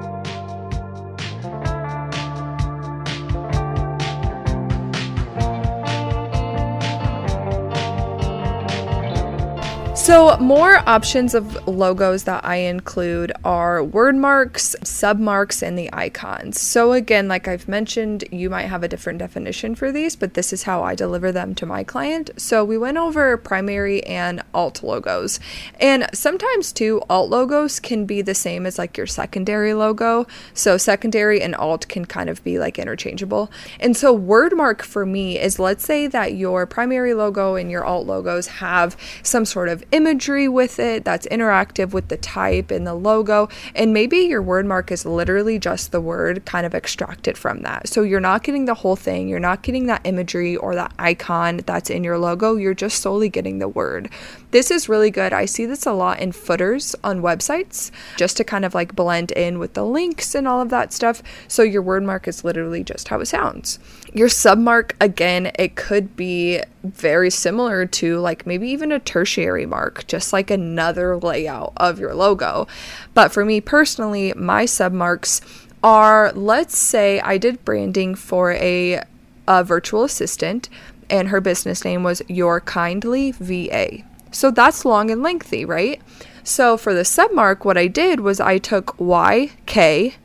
So, 10.10 10.36
more 10.38 10.78
options 10.90 11.36
of 11.36 11.68
logos 11.68 12.24
that 12.24 12.44
I 12.44 12.56
include 12.56 13.32
are 13.44 13.84
word 13.84 14.16
marks, 14.16 14.76
submarks, 14.84 15.62
and 15.62 15.78
the 15.78 15.88
icons. 15.94 16.60
So, 16.60 16.94
again, 16.94 17.28
like 17.28 17.48
I've 17.48 17.68
mentioned, 17.68 18.24
you 18.32 18.50
might 18.50 18.66
have 18.66 18.82
a 18.82 18.88
different 18.88 19.20
definition 19.20 19.76
for 19.76 19.92
these, 19.92 20.16
but 20.16 20.34
this 20.34 20.52
is 20.52 20.64
how 20.64 20.82
I 20.82 20.96
deliver 20.96 21.32
them 21.32 21.54
to 21.54 21.68
my 21.68 21.84
client. 21.84 22.32
So, 22.38 22.66
we 22.66 22.76
went 22.76 22.98
over 22.98 23.38
primary 23.38 24.04
and 24.04 24.42
alt 24.52 24.82
logos. 24.82 25.40
And 25.80 26.08
sometimes, 26.12 26.72
too, 26.72 27.04
alt 27.08 27.30
logos 27.30 27.80
can 27.80 28.08
be 28.08 28.24
the 28.24 28.34
same 28.34 28.66
as 28.66 28.80
like 28.80 28.98
your 28.98 29.06
secondary 29.06 29.76
logo. 29.76 30.26
So, 30.56 30.78
secondary 30.78 31.40
and 31.40 31.54
alt 31.54 31.88
can 31.88 32.06
kind 32.06 32.32
of 32.32 32.44
be 32.44 32.58
like 32.58 32.80
interchangeable. 32.80 33.52
And 33.80 33.96
so, 33.96 34.12
word 34.12 34.58
mark 34.58 34.82
for 34.82 35.06
me 35.06 35.38
is 35.38 35.60
let's 35.60 35.86
say 35.86 36.08
that 36.08 36.34
your 36.34 36.66
primary 36.66 37.14
logo 37.14 37.54
and 37.54 37.70
your 37.70 37.86
alt 37.86 38.08
logos 38.08 38.48
have 38.48 38.98
some 39.22 39.46
sort 39.46 39.70
of 39.70 39.84
imagery 40.00 40.48
with 40.48 40.80
it 40.80 41.04
that's 41.04 41.28
interactive 41.28 41.92
with 41.92 42.08
the 42.08 42.16
type 42.16 42.72
and 42.72 42.88
the 42.88 42.94
logo. 42.94 43.50
And 43.76 43.94
maybe 43.94 44.20
your 44.20 44.42
word 44.42 44.66
mark 44.66 44.92
is 44.92 45.06
literally 45.06 45.60
just 45.60 45.92
the 45.92 46.00
word 46.00 46.46
kind 46.46 46.66
of 46.66 46.74
extracted 46.74 47.38
from 47.38 47.64
that. 47.64 47.90
So 47.90 48.04
you're 48.04 48.22
not 48.22 48.44
getting 48.44 48.64
the 48.64 48.76
whole 48.76 48.96
thing, 48.96 49.28
you're 49.28 49.40
not 49.40 49.62
getting 49.62 49.88
that 49.88 50.02
imagery 50.06 50.56
or 50.56 50.74
that 50.76 50.94
icon 50.98 51.58
that's 51.66 51.90
in 51.90 52.06
your 52.06 52.18
logo, 52.18 52.56
you're 52.56 52.74
just 52.74 53.02
solely 53.02 53.28
getting 53.28 53.60
the 53.60 53.68
word. 53.68 54.10
This 54.52 54.72
is 54.72 54.90
really 54.90 55.12
good. 55.12 55.32
I 55.32 55.46
see 55.46 55.66
this 55.66 55.86
a 55.86 55.94
lot 55.94 56.20
in 56.20 56.32
footers 56.32 56.96
on 57.04 57.22
websites 57.22 57.92
just 58.18 58.38
to 58.38 58.44
kind 58.44 58.66
of 58.66 58.74
like 58.74 58.96
blend 58.96 59.32
in 59.32 59.60
with 59.60 59.76
the 59.76 59.86
links 59.86 60.34
and 60.34 60.48
all 60.48 60.60
of 60.60 60.70
that 60.70 60.92
stuff. 60.92 61.22
So 61.48 61.62
your 61.62 61.84
word 61.84 62.04
mark 62.04 62.28
is 62.28 62.44
literally 62.44 62.84
just 62.84 63.10
how 63.10 63.20
it 63.20 63.28
sounds. 63.28 63.78
Your 64.12 64.28
submark, 64.28 64.94
again, 65.00 65.52
it 65.60 65.76
could 65.76 66.16
be 66.16 66.62
very 66.84 67.30
similar 67.30 67.86
to 67.86 68.20
like 68.20 68.48
maybe 68.48 68.68
even 68.70 68.92
a 68.92 69.00
tertiary 69.00 69.68
mark, 69.68 70.08
just 70.08 70.34
like 70.34 70.50
another 70.50 71.16
layout 71.18 71.74
of 71.78 72.00
your 72.00 72.16
logo. 72.16 72.68
But 73.14 73.32
for 73.32 73.46
me 73.46 73.62
personally, 73.62 74.34
my 74.36 74.66
submarks 74.66 75.42
are 75.84 76.32
let's 76.34 76.78
say 76.78 77.20
I 77.22 77.38
did 77.38 77.64
branding 77.64 78.16
for 78.16 78.52
a, 78.54 79.04
a 79.48 79.64
virtual 79.64 80.04
assistant 80.04 80.70
and 81.10 81.30
her 81.30 81.42
business 81.42 81.84
name 81.86 82.04
was 82.04 82.22
Your 82.28 82.60
Kindly 82.60 83.32
VA. 83.32 84.04
So 84.32 84.52
that's 84.52 84.86
long 84.86 85.10
and 85.12 85.22
lengthy, 85.24 85.66
right? 85.66 86.02
So 86.44 86.78
for 86.78 86.94
the 86.94 87.02
submark, 87.04 87.66
what 87.66 87.78
I 87.78 87.88
did 87.88 88.22
was 88.22 88.40
I 88.40 88.58
took 88.58 88.98
YKVA 88.98 90.18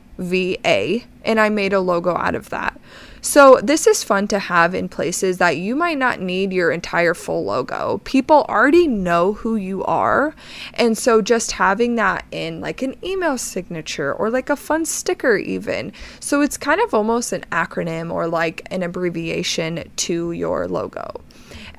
and 1.23 1.39
I 1.39 1.49
made 1.49 1.73
a 1.73 1.79
logo 1.79 2.15
out 2.15 2.35
of 2.35 2.49
that. 2.49 2.79
So, 3.25 3.59
this 3.61 3.87
is 3.87 4.03
fun 4.03 4.27
to 4.27 4.37
have 4.37 4.75
in 4.75 4.87
places 4.87 5.39
that 5.39 5.57
you 5.57 5.75
might 5.75 5.97
not 5.97 6.21
need 6.21 6.53
your 6.53 6.69
entire 6.69 7.15
full 7.15 7.43
logo. 7.43 7.99
People 8.03 8.45
already 8.47 8.87
know 8.87 9.33
who 9.33 9.55
you 9.55 9.83
are. 9.85 10.35
And 10.75 10.95
so, 10.95 11.23
just 11.23 11.53
having 11.53 11.95
that 11.95 12.23
in 12.29 12.61
like 12.61 12.83
an 12.83 12.95
email 13.03 13.39
signature 13.39 14.13
or 14.13 14.29
like 14.29 14.51
a 14.51 14.55
fun 14.55 14.85
sticker, 14.85 15.37
even. 15.37 15.91
So, 16.19 16.41
it's 16.41 16.55
kind 16.55 16.79
of 16.79 16.93
almost 16.93 17.33
an 17.33 17.45
acronym 17.51 18.13
or 18.13 18.27
like 18.27 18.61
an 18.69 18.83
abbreviation 18.83 19.91
to 19.95 20.31
your 20.31 20.67
logo. 20.67 21.21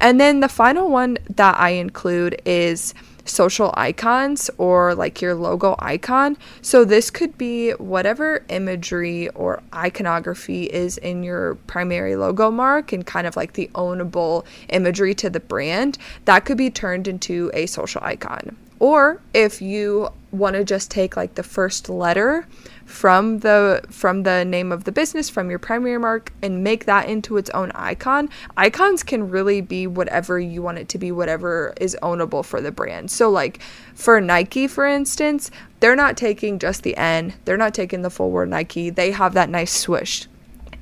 And 0.00 0.20
then 0.20 0.40
the 0.40 0.48
final 0.48 0.90
one 0.90 1.18
that 1.34 1.58
I 1.58 1.70
include 1.70 2.40
is 2.44 2.94
social 3.28 3.72
icons 3.76 4.50
or 4.58 4.94
like 4.94 5.20
your 5.20 5.34
logo 5.34 5.74
icon. 5.78 6.36
So 6.62 6.84
this 6.84 7.10
could 7.10 7.36
be 7.36 7.72
whatever 7.72 8.44
imagery 8.48 9.28
or 9.30 9.62
iconography 9.74 10.64
is 10.64 10.98
in 10.98 11.22
your 11.22 11.56
primary 11.66 12.16
logo 12.16 12.50
mark 12.50 12.92
and 12.92 13.04
kind 13.04 13.26
of 13.26 13.36
like 13.36 13.54
the 13.54 13.70
ownable 13.74 14.44
imagery 14.68 15.14
to 15.16 15.30
the 15.30 15.40
brand 15.40 15.98
that 16.24 16.44
could 16.44 16.58
be 16.58 16.70
turned 16.70 17.08
into 17.08 17.50
a 17.54 17.66
social 17.66 18.02
icon. 18.04 18.56
Or 18.78 19.20
if 19.32 19.62
you 19.62 20.10
want 20.32 20.54
to 20.54 20.64
just 20.64 20.90
take 20.90 21.16
like 21.16 21.34
the 21.34 21.42
first 21.42 21.88
letter 21.88 22.46
from 22.84 23.38
the 23.38 23.82
from 23.90 24.22
the 24.22 24.44
name 24.44 24.70
of 24.70 24.84
the 24.84 24.92
business 24.92 25.30
from 25.30 25.50
your 25.50 25.58
primary 25.58 25.98
mark 25.98 26.32
and 26.42 26.62
make 26.62 26.84
that 26.84 27.08
into 27.08 27.36
its 27.36 27.50
own 27.50 27.72
icon 27.74 28.28
icons 28.56 29.02
can 29.02 29.28
really 29.28 29.60
be 29.60 29.86
whatever 29.86 30.38
you 30.38 30.62
want 30.62 30.78
it 30.78 30.88
to 30.88 30.98
be 30.98 31.10
whatever 31.10 31.72
is 31.80 31.96
ownable 32.02 32.44
for 32.44 32.60
the 32.60 32.70
brand. 32.70 33.10
So 33.10 33.30
like 33.30 33.60
for 33.94 34.20
nike 34.20 34.66
for 34.66 34.86
instance 34.86 35.50
they're 35.80 35.96
not 35.96 36.16
taking 36.16 36.58
just 36.58 36.82
the 36.82 36.96
n 36.96 37.34
they're 37.44 37.56
not 37.56 37.74
taking 37.74 38.02
the 38.02 38.10
full 38.10 38.30
word 38.30 38.48
nike 38.48 38.90
they 38.90 39.10
have 39.10 39.34
that 39.34 39.48
nice 39.48 39.72
swoosh 39.72 40.26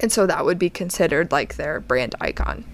and 0.00 0.10
so 0.10 0.26
that 0.26 0.44
would 0.44 0.58
be 0.58 0.68
considered 0.68 1.30
like 1.30 1.54
their 1.54 1.80
brand 1.80 2.14
icon 2.20 2.64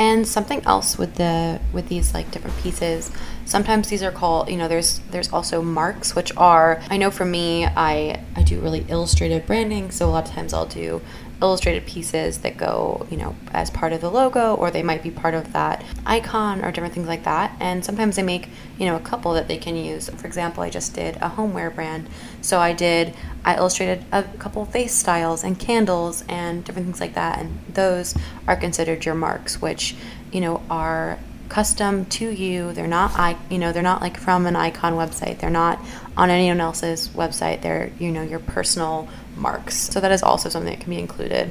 and 0.00 0.26
something 0.26 0.64
else 0.64 0.96
with 0.96 1.14
the 1.16 1.60
with 1.74 1.88
these 1.88 2.14
like 2.14 2.28
different 2.30 2.56
pieces 2.56 3.12
sometimes 3.44 3.88
these 3.88 4.02
are 4.02 4.10
called 4.10 4.48
you 4.48 4.56
know 4.56 4.66
there's 4.66 5.00
there's 5.10 5.30
also 5.30 5.60
marks 5.62 6.16
which 6.16 6.34
are 6.38 6.82
i 6.88 6.96
know 6.96 7.10
for 7.10 7.26
me 7.26 7.66
i 7.66 8.18
i 8.34 8.42
do 8.42 8.58
really 8.60 8.84
illustrative 8.88 9.46
branding 9.46 9.90
so 9.90 10.08
a 10.08 10.10
lot 10.10 10.26
of 10.26 10.34
times 10.34 10.54
i'll 10.54 10.66
do 10.66 11.00
illustrated 11.42 11.86
pieces 11.86 12.38
that 12.38 12.56
go, 12.56 13.06
you 13.10 13.16
know, 13.16 13.34
as 13.52 13.70
part 13.70 13.92
of 13.92 14.00
the 14.00 14.10
logo 14.10 14.54
or 14.54 14.70
they 14.70 14.82
might 14.82 15.02
be 15.02 15.10
part 15.10 15.34
of 15.34 15.52
that 15.52 15.82
icon 16.06 16.64
or 16.64 16.70
different 16.70 16.94
things 16.94 17.08
like 17.08 17.24
that. 17.24 17.54
And 17.60 17.84
sometimes 17.84 18.16
they 18.16 18.22
make, 18.22 18.48
you 18.78 18.86
know, 18.86 18.96
a 18.96 19.00
couple 19.00 19.32
that 19.34 19.48
they 19.48 19.56
can 19.56 19.76
use. 19.76 20.08
For 20.08 20.26
example, 20.26 20.62
I 20.62 20.70
just 20.70 20.94
did 20.94 21.16
a 21.16 21.28
homeware 21.28 21.70
brand. 21.70 22.08
So 22.42 22.58
I 22.58 22.72
did 22.72 23.14
I 23.44 23.56
illustrated 23.56 24.04
a 24.12 24.22
couple 24.22 24.64
face 24.66 24.94
styles 24.94 25.44
and 25.44 25.58
candles 25.58 26.24
and 26.28 26.62
different 26.64 26.86
things 26.86 27.00
like 27.00 27.14
that 27.14 27.38
and 27.38 27.58
those 27.72 28.14
are 28.46 28.56
considered 28.56 29.06
your 29.06 29.14
marks 29.14 29.62
which, 29.62 29.96
you 30.30 30.40
know, 30.42 30.62
are 30.68 31.18
custom 31.50 32.06
to 32.06 32.30
you. 32.30 32.72
They're 32.72 32.86
not 32.86 33.12
I 33.18 33.36
you 33.50 33.58
know, 33.58 33.72
they're 33.72 33.82
not 33.82 34.00
like 34.00 34.16
from 34.16 34.46
an 34.46 34.56
icon 34.56 34.94
website. 34.94 35.40
They're 35.40 35.50
not 35.50 35.78
on 36.16 36.30
anyone 36.30 36.60
else's 36.60 37.08
website. 37.08 37.60
They're, 37.60 37.90
you 37.98 38.10
know, 38.10 38.22
your 38.22 38.38
personal 38.38 39.08
marks. 39.36 39.76
So 39.76 40.00
that 40.00 40.12
is 40.12 40.22
also 40.22 40.48
something 40.48 40.72
that 40.72 40.80
can 40.80 40.90
be 40.90 40.98
included 40.98 41.50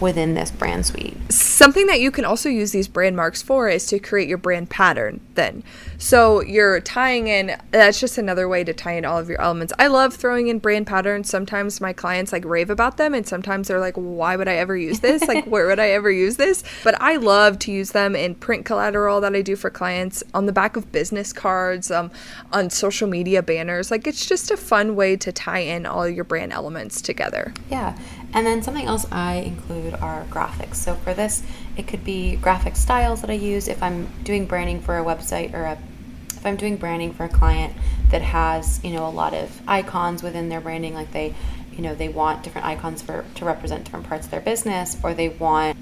within 0.00 0.34
this 0.34 0.50
brand 0.50 0.86
suite. 0.86 1.16
Something 1.30 1.86
that 1.86 2.00
you 2.00 2.10
can 2.10 2.24
also 2.24 2.48
use 2.48 2.72
these 2.72 2.88
brand 2.88 3.16
marks 3.16 3.42
for 3.42 3.68
is 3.68 3.86
to 3.86 3.98
create 3.98 4.28
your 4.28 4.38
brand 4.38 4.70
pattern 4.70 5.20
then. 5.34 5.62
So 5.98 6.40
you're 6.42 6.80
tying 6.80 7.28
in 7.28 7.56
that's 7.70 8.00
just 8.00 8.16
another 8.16 8.48
way 8.48 8.64
to 8.64 8.72
tie 8.72 8.92
in 8.92 9.04
all 9.04 9.18
of 9.18 9.28
your 9.28 9.40
elements. 9.40 9.72
I 9.78 9.88
love 9.88 10.14
throwing 10.14 10.48
in 10.48 10.58
brand 10.58 10.86
patterns. 10.86 11.28
Sometimes 11.28 11.80
my 11.80 11.92
clients 11.92 12.32
like 12.32 12.44
rave 12.44 12.70
about 12.70 12.96
them 12.96 13.14
and 13.14 13.26
sometimes 13.26 13.68
they're 13.68 13.80
like 13.80 13.94
why 13.94 14.36
would 14.36 14.48
I 14.48 14.56
ever 14.56 14.76
use 14.76 15.00
this? 15.00 15.22
like 15.28 15.44
where 15.46 15.66
would 15.66 15.78
I 15.78 15.90
ever 15.90 16.10
use 16.10 16.36
this? 16.36 16.64
But 16.82 17.00
I 17.00 17.16
love 17.16 17.58
to 17.60 17.72
use 17.72 17.92
them 17.92 18.16
in 18.16 18.34
print 18.34 18.64
collateral 18.64 19.20
that 19.20 19.34
I 19.34 19.42
do 19.42 19.56
for 19.56 19.70
clients 19.70 20.22
on 20.32 20.46
the 20.46 20.52
back 20.52 20.76
of 20.76 20.90
business 20.92 21.32
cards, 21.32 21.90
um, 21.90 22.10
on 22.52 22.70
social 22.70 23.08
media 23.08 23.42
banners. 23.42 23.90
Like 23.90 24.06
it's 24.06 24.26
just 24.26 24.50
a 24.50 24.56
fun 24.56 24.96
way 24.96 25.16
to 25.16 25.32
tie 25.32 25.58
in 25.58 25.86
all 25.86 26.08
your 26.08 26.24
brand 26.24 26.52
elements 26.52 27.02
together. 27.02 27.52
Yeah. 27.70 27.98
And 28.32 28.46
then 28.46 28.62
something 28.62 28.86
else 28.86 29.06
I 29.10 29.34
include 29.34 29.94
are 29.94 30.24
graphics. 30.30 30.76
So 30.76 30.94
for 30.94 31.14
this, 31.14 31.42
it 31.76 31.88
could 31.88 32.04
be 32.04 32.36
graphic 32.36 32.76
styles 32.76 33.20
that 33.22 33.30
I 33.30 33.34
use 33.34 33.66
if 33.66 33.82
I'm 33.82 34.08
doing 34.22 34.46
branding 34.46 34.80
for 34.80 34.98
a 34.98 35.04
website 35.04 35.52
or 35.54 35.64
a 35.64 35.78
if 36.40 36.46
I'm 36.46 36.56
doing 36.56 36.76
branding 36.76 37.12
for 37.12 37.24
a 37.24 37.28
client 37.28 37.74
that 38.08 38.22
has, 38.22 38.82
you 38.82 38.92
know, 38.92 39.06
a 39.06 39.10
lot 39.10 39.34
of 39.34 39.60
icons 39.68 40.22
within 40.22 40.48
their 40.48 40.60
branding 40.62 40.94
like 40.94 41.12
they, 41.12 41.34
you 41.72 41.82
know, 41.82 41.94
they 41.94 42.08
want 42.08 42.42
different 42.42 42.66
icons 42.66 43.02
for 43.02 43.26
to 43.34 43.44
represent 43.44 43.84
different 43.84 44.06
parts 44.06 44.24
of 44.24 44.30
their 44.30 44.40
business 44.40 44.96
or 45.02 45.12
they 45.12 45.28
want 45.28 45.76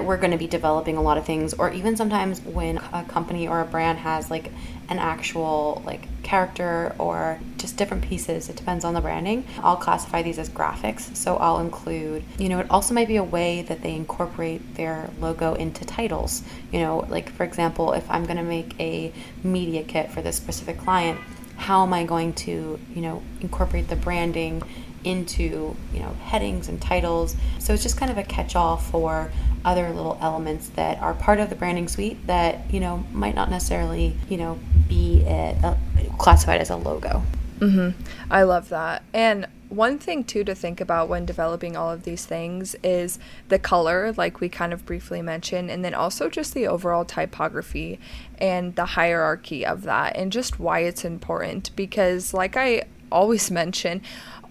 we're 0.00 0.16
going 0.16 0.30
to 0.30 0.38
be 0.38 0.46
developing 0.46 0.96
a 0.96 1.02
lot 1.02 1.18
of 1.18 1.26
things 1.26 1.52
or 1.54 1.70
even 1.72 1.96
sometimes 1.96 2.40
when 2.42 2.78
a 2.78 3.04
company 3.08 3.48
or 3.48 3.60
a 3.60 3.64
brand 3.64 3.98
has 3.98 4.30
like 4.30 4.50
an 4.88 4.98
actual 4.98 5.82
like 5.84 6.06
character 6.22 6.94
or 6.98 7.38
just 7.56 7.76
different 7.76 8.02
pieces 8.04 8.48
it 8.48 8.56
depends 8.56 8.84
on 8.84 8.94
the 8.94 9.00
branding 9.00 9.44
i'll 9.62 9.76
classify 9.76 10.22
these 10.22 10.38
as 10.38 10.48
graphics 10.48 11.14
so 11.16 11.36
i'll 11.38 11.58
include 11.58 12.22
you 12.38 12.48
know 12.48 12.60
it 12.60 12.66
also 12.70 12.94
might 12.94 13.08
be 13.08 13.16
a 13.16 13.24
way 13.24 13.62
that 13.62 13.82
they 13.82 13.94
incorporate 13.94 14.74
their 14.76 15.10
logo 15.20 15.54
into 15.54 15.84
titles. 15.84 16.42
You 16.70 16.80
know 16.80 17.06
like 17.08 17.30
for 17.30 17.44
example 17.44 17.92
if 17.92 18.08
i'm 18.10 18.24
going 18.24 18.36
to 18.36 18.42
make 18.42 18.78
a 18.80 19.12
media 19.42 19.82
kit 19.82 20.10
for 20.10 20.22
this 20.22 20.36
specific 20.36 20.78
client 20.78 21.18
how 21.56 21.82
am 21.82 21.92
i 21.92 22.04
going 22.04 22.32
to 22.32 22.78
you 22.94 23.00
know 23.00 23.22
incorporate 23.40 23.88
the 23.88 23.96
branding 23.96 24.62
into 25.04 25.76
you 25.92 26.00
know 26.00 26.14
headings 26.24 26.68
and 26.68 26.80
titles. 26.80 27.36
So 27.58 27.72
it's 27.74 27.82
just 27.82 27.96
kind 27.96 28.10
of 28.10 28.18
a 28.18 28.22
catch-all 28.22 28.76
for 28.76 29.30
other 29.64 29.90
little 29.90 30.18
elements 30.20 30.68
that 30.70 31.00
are 31.00 31.14
part 31.14 31.38
of 31.38 31.48
the 31.48 31.56
branding 31.56 31.88
suite 31.88 32.26
that 32.26 32.72
you 32.72 32.80
know 32.80 33.04
might 33.12 33.34
not 33.34 33.50
necessarily 33.50 34.16
you 34.28 34.36
know 34.36 34.58
be 34.88 35.24
a, 35.26 35.56
a, 35.62 36.16
classified 36.18 36.60
as 36.60 36.70
a 36.70 36.76
logo. 36.76 37.22
Mm-hmm. 37.60 37.90
i 38.30 38.42
love 38.42 38.70
that. 38.70 39.04
And 39.14 39.46
one 39.68 39.98
thing 39.98 40.24
too 40.24 40.44
to 40.44 40.54
think 40.54 40.80
about 40.80 41.08
when 41.08 41.24
developing 41.24 41.76
all 41.76 41.90
of 41.90 42.02
these 42.02 42.26
things 42.26 42.76
is 42.82 43.18
the 43.48 43.58
color 43.58 44.12
like 44.18 44.40
we 44.40 44.48
kind 44.50 44.72
of 44.72 44.84
briefly 44.84 45.22
mentioned 45.22 45.70
and 45.70 45.82
then 45.82 45.94
also 45.94 46.28
just 46.28 46.52
the 46.52 46.66
overall 46.66 47.06
typography 47.06 47.98
and 48.38 48.74
the 48.76 48.84
hierarchy 48.84 49.64
of 49.64 49.82
that 49.82 50.14
and 50.14 50.30
just 50.30 50.60
why 50.60 50.80
it's 50.80 51.04
important. 51.04 51.74
Because 51.76 52.34
like 52.34 52.56
i 52.56 52.82
always 53.10 53.50
mention 53.62 54.02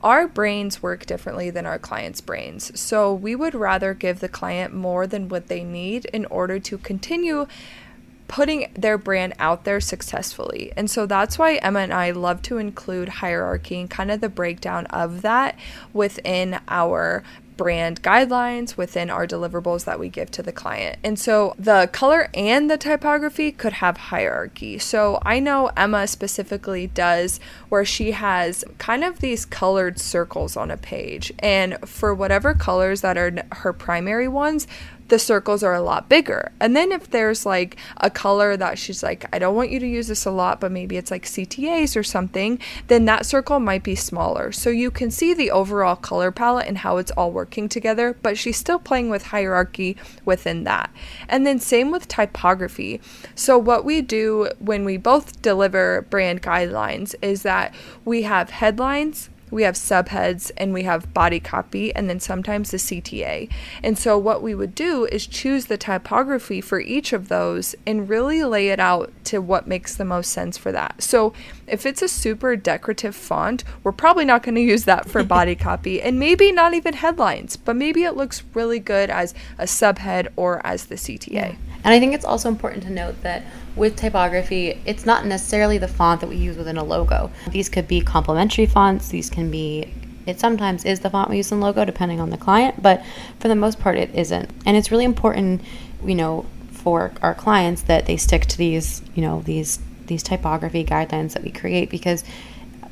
our 0.03 0.27
brains 0.27 0.81
work 0.81 1.05
differently 1.05 1.50
than 1.50 1.65
our 1.65 1.79
clients' 1.79 2.22
brains. 2.22 2.79
So 2.79 3.13
we 3.13 3.36
would 3.36 3.55
rather 3.55 3.93
give 3.93 4.20
the 4.20 4.29
client 4.29 4.74
more 4.74 5.08
than 5.08 5.29
what 5.29 5.48
they 5.48 5.63
need 5.63 6.05
in 6.05 6.25
order 6.25 6.60
to 6.60 6.77
continue 6.77 7.48
putting 8.31 8.72
their 8.74 8.98
brand 8.98 9.34
out 9.39 9.65
there 9.65 9.81
successfully. 9.81 10.72
And 10.77 10.89
so 10.89 11.05
that's 11.05 11.38
why 11.38 11.55
Emma 11.55 11.79
and 11.79 11.93
I 11.93 12.12
love 12.12 12.41
to 12.43 12.60
include 12.60 13.10
hierarchy 13.10 13.81
and 13.81 13.89
kind 13.89 14.10
of 14.10 14.22
the 14.22 14.29
breakdown 14.29 14.86
of 14.86 15.22
that 15.22 15.60
within 15.91 16.58
our 16.70 17.24
brand 17.58 18.01
guidelines 18.01 18.77
within 18.77 19.10
our 19.10 19.27
deliverables 19.27 19.86
that 19.86 20.00
we 20.00 20.10
give 20.10 20.31
to 20.31 20.43
the 20.43 20.51
client. 20.51 20.98
And 21.03 21.20
so 21.20 21.55
the 21.58 21.89
color 21.91 22.29
and 22.34 22.70
the 22.70 22.77
typography 22.77 23.51
could 23.51 23.74
have 23.74 23.98
hierarchy. 23.98 24.79
So 24.79 25.20
I 25.24 25.39
know 25.39 25.72
Emma 25.77 26.08
specifically 26.08 26.88
does 26.88 27.39
where 27.70 27.86
she 27.86 28.12
has 28.12 28.63
kind 28.77 29.03
of 29.03 29.20
these 29.20 29.46
colored 29.46 30.00
circles 30.00 30.58
on 30.58 30.72
a 30.72 30.77
page. 30.77 31.31
And 31.39 31.77
for 31.88 32.13
whatever 32.13 32.53
colors 32.53 33.01
that 33.01 33.17
are 33.17 33.43
her 33.51 33.74
primary 33.74 34.27
ones, 34.27 34.67
the 35.08 35.20
circles 35.20 35.63
are 35.63 35.74
a 35.74 35.81
lot 35.81 36.08
bigger. 36.08 36.51
And 36.60 36.75
then 36.75 36.91
if 36.91 37.10
there's 37.10 37.46
like 37.46 37.77
a 37.98 38.10
color 38.10 38.55
that 38.58 38.79
she's 38.79 39.03
like, 39.03 39.25
I 39.34 39.39
don't 39.39 39.55
want 39.55 39.72
you 39.72 39.79
to 39.79 39.88
use 39.88 40.08
this 40.08 40.25
a 40.25 40.31
lot, 40.31 40.60
but 40.60 40.72
maybe 40.72 40.98
it's 40.98 41.12
like 41.12 41.25
CTAs 41.25 41.98
or 41.98 42.03
something, 42.03 42.60
then 42.88 43.05
that 43.05 43.25
circle 43.25 43.60
might 43.60 43.84
be 43.84 43.96
smaller. 43.96 44.51
So 44.51 44.70
you 44.70 44.91
can 44.91 45.12
see 45.12 45.34
the 45.34 45.51
overall 45.51 45.96
color 45.96 46.31
palette 46.31 46.67
and 46.67 46.77
how 46.77 46.98
it's 46.98 47.12
all 47.12 47.31
working 47.31 47.67
together, 47.67 48.15
but 48.22 48.38
she's 48.38 48.58
still 48.58 48.79
playing 48.79 49.10
with 49.10 49.27
hierarchy 49.27 49.98
within 50.24 50.63
that. 50.63 50.91
And 51.27 51.46
then 51.46 51.60
same 51.60 51.91
with 51.91 52.08
typography. 52.08 53.01
So 53.36 53.58
what 53.58 53.84
we 53.84 54.01
do 54.01 54.50
when 54.60 54.86
we 54.86 54.98
both 54.98 55.41
deliver 55.41 56.03
brand 56.03 56.41
guidelines 56.41 57.15
is 57.22 57.43
that 57.43 57.74
we 58.05 58.22
have 58.22 58.50
headlines 58.51 59.29
we 59.51 59.63
have 59.63 59.75
subheads 59.75 60.50
and 60.58 60.74
we 60.74 60.84
have 60.84 61.13
body 61.13 61.39
copy 61.39 61.93
and 61.93 62.10
then 62.10 62.20
sometimes 62.20 62.72
the 62.72 62.77
CTA. 62.77 63.50
And 63.84 63.98
so 63.98 64.17
what 64.17 64.41
we 64.41 64.55
would 64.55 64.74
do 64.74 65.05
is 65.05 65.27
choose 65.27 65.65
the 65.65 65.77
typography 65.77 66.62
for 66.62 66.79
each 66.79 67.13
of 67.13 67.27
those 67.27 67.75
and 67.86 68.10
really 68.10 68.43
lay 68.43 68.70
it 68.70 68.79
out 68.79 69.12
to 69.25 69.39
what 69.39 69.67
makes 69.67 69.96
the 69.96 70.05
most 70.05 70.31
sense 70.31 70.58
for 70.58 70.72
that. 70.72 71.03
So 71.03 71.34
if 71.67 71.86
it's 71.86 72.01
a 72.01 72.08
super 72.08 72.55
decorative 72.55 73.15
font, 73.15 73.63
we're 73.84 73.91
probably 73.91 74.25
not 74.25 74.43
going 74.43 74.55
to 74.55 74.62
use 74.62 74.86
that 74.86 75.10
for 75.10 75.24
body 75.31 75.55
copy 75.55 76.01
and 76.01 76.17
maybe 76.17 76.51
not 76.51 76.74
even 76.74 76.93
headlines, 76.93 77.58
but 77.58 77.75
maybe 77.75 78.03
it 78.03 78.15
looks 78.15 78.43
really 78.53 78.79
good 78.79 79.10
as 79.10 79.34
a 79.58 79.65
subhead 79.65 80.29
or 80.36 80.65
as 80.65 80.86
the 80.86 80.96
CTA. 80.96 81.31
Yeah. 81.31 81.55
And 81.83 81.93
I 81.93 82.00
think 82.00 82.13
it's 82.13 82.25
also 82.25 82.50
important 82.50 82.83
to 82.83 82.89
note 82.89 83.21
that 83.21 83.43
with 83.75 83.95
typography, 83.95 84.81
it's 84.85 85.05
not 85.05 85.25
necessarily 85.25 85.77
the 85.77 85.88
font 85.88 86.21
that 86.21 86.27
we 86.27 86.35
use 86.35 86.57
within 86.57 86.77
a 86.77 86.83
logo. 86.83 87.31
These 87.50 87.69
could 87.69 87.88
be 87.88 88.01
complementary 88.01 88.65
fonts, 88.65 89.09
these 89.09 89.29
can 89.29 89.50
be 89.50 89.93
it 90.27 90.39
sometimes 90.39 90.85
is 90.85 91.00
the 91.00 91.09
font 91.09 91.29
we 91.29 91.38
use 91.38 91.51
in 91.51 91.59
logo 91.59 91.83
depending 91.83 92.19
on 92.19 92.29
the 92.29 92.38
client, 92.38 92.81
but 92.81 93.03
for 93.39 93.47
the 93.47 93.55
most 93.55 93.79
part 93.79 93.97
it 93.97 94.13
isn't. 94.13 94.50
And 94.65 94.77
it's 94.77 94.91
really 94.91 95.05
important, 95.05 95.61
you 96.05 96.15
know, 96.15 96.45
for 96.71 97.11
our 97.21 97.33
clients 97.33 97.83
that 97.83 98.05
they 98.05 98.17
stick 98.17 98.45
to 98.47 98.57
these, 98.57 99.01
you 99.15 99.21
know, 99.21 99.41
these 99.41 99.79
these 100.07 100.23
typography 100.23 100.83
guidelines 100.83 101.33
that 101.33 101.43
we 101.43 101.51
create 101.51 101.89
because 101.89 102.23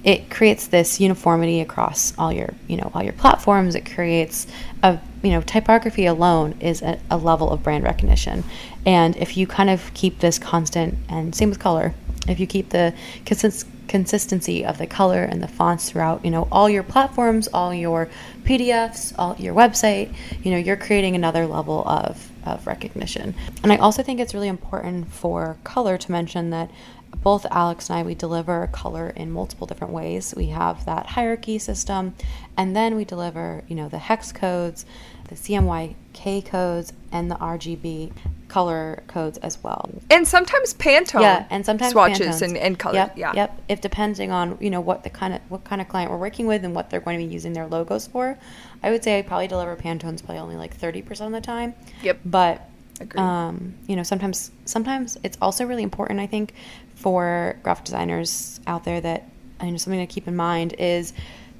it 0.04 0.30
creates 0.30 0.68
this 0.68 1.00
uniformity 1.00 1.60
across 1.60 2.14
all 2.18 2.32
your 2.32 2.54
you 2.68 2.78
know 2.78 2.92
all 2.94 3.04
your 3.04 3.14
platforms. 3.14 3.76
It 3.76 3.90
creates 3.92 4.48
a 4.84 5.00
you 5.22 5.32
know 5.32 5.42
typography 5.42 6.06
alone 6.06 6.56
is 6.60 6.82
a, 6.82 7.00
a, 7.12 7.18
level 7.18 7.50
of 7.50 7.64
brand 7.64 7.84
recognition. 7.84 8.44
And 8.86 9.16
if 9.18 9.36
you 9.38 9.46
kind 9.48 9.70
of 9.70 9.94
keep 9.94 10.20
this 10.20 10.40
constant 10.40 10.98
and 11.10 11.36
same 11.36 11.50
with 11.50 11.60
color 11.60 11.94
if 12.30 12.40
you 12.40 12.48
keep 12.48 12.70
the 12.70 12.94
consist- 13.26 13.68
consistency 13.88 14.64
of 14.64 14.78
the 14.78 14.86
color 14.86 15.24
and 15.24 15.42
the 15.42 15.48
fonts 15.48 15.90
throughout 15.90 16.24
you 16.24 16.32
know 16.32 16.48
all 16.52 16.70
your 16.70 16.84
platforms 16.84 17.48
all 17.54 17.74
your 17.74 18.08
pdfs 18.44 19.14
all 19.18 19.36
your 19.38 19.54
website 19.54 20.14
you 20.44 20.52
know 20.52 20.58
you're 20.58 20.78
creating 20.78 21.16
another 21.16 21.48
level 21.48 21.84
of 21.88 22.32
of 22.46 22.66
recognition. 22.66 23.36
And 23.64 23.72
i 23.72 23.78
also 23.78 24.04
think 24.04 24.20
it's 24.20 24.34
really 24.34 24.48
important 24.48 25.12
for 25.12 25.58
color 25.64 25.98
to 25.98 26.12
mention 26.12 26.52
that 26.52 26.70
both 27.18 27.46
Alex 27.52 27.90
and 27.90 28.00
I, 28.00 28.04
we 28.04 28.16
deliver 28.16 28.68
color 28.72 29.10
in 29.10 29.32
multiple 29.32 29.68
different 29.68 29.94
ways. 29.94 30.34
We 30.36 30.48
have 30.48 30.86
that 30.86 31.06
hierarchy 31.06 31.60
system, 31.60 32.16
and 32.58 32.76
then 32.76 32.96
we 32.96 33.06
deliver, 33.06 33.64
you 33.68 33.76
know, 33.76 33.90
the 33.90 33.98
hex 33.98 34.32
codes, 34.32 34.86
the 35.28 35.36
CMYK 35.36 36.46
codes, 36.46 36.94
and 37.12 37.30
the 37.30 37.36
RGB 37.36 38.12
color 38.48 39.04
codes 39.08 39.38
as 39.40 39.62
well. 39.64 39.90
And 40.10 40.28
sometimes 40.28 40.74
Pantone. 40.74 41.22
Yeah, 41.22 41.46
and 41.50 41.66
sometimes 41.66 41.92
swatches 41.92 42.42
and, 42.42 42.58
and 42.58 42.78
color. 42.78 42.96
Yep, 42.96 43.18
yeah. 43.18 43.34
Yep. 43.34 43.62
If 43.70 43.82
depending 43.82 44.32
on 44.32 44.58
you 44.60 44.70
know 44.70 44.82
what 44.82 45.04
the 45.04 45.10
kind 45.10 45.34
of 45.34 45.42
what 45.50 45.64
kind 45.64 45.82
of 45.82 45.88
client 45.88 46.12
we're 46.12 46.18
working 46.18 46.48
with 46.48 46.66
and 46.66 46.74
what 46.74 46.90
they're 46.90 47.00
going 47.00 47.20
to 47.20 47.26
be 47.26 47.32
using 47.32 47.54
their 47.54 47.68
logos 47.68 48.08
for, 48.08 48.38
I 48.82 48.92
would 48.92 49.04
say 49.04 49.20
I 49.20 49.22
probably 49.22 49.48
deliver 49.48 49.76
Pantones 49.76 50.24
probably 50.24 50.40
only 50.40 50.56
like 50.58 50.76
thirty 50.76 51.02
percent 51.02 51.34
of 51.34 51.42
the 51.42 51.46
time. 51.46 51.76
Yep. 52.02 52.20
But 52.26 52.70
um, 53.16 53.76
you 53.88 53.96
know, 53.96 54.04
sometimes 54.04 54.52
sometimes 54.66 55.18
it's 55.24 55.38
also 55.42 55.66
really 55.66 55.84
important, 55.84 56.20
I 56.20 56.28
think, 56.28 56.54
for 57.00 57.58
graphic 57.64 57.86
designers 57.86 58.60
out 58.68 58.84
there 58.84 59.00
that 59.00 59.30
I 59.60 59.70
know 59.70 59.78
something 59.78 60.06
to 60.06 60.14
keep 60.14 60.28
in 60.28 60.36
mind 60.36 60.76
is 60.78 61.14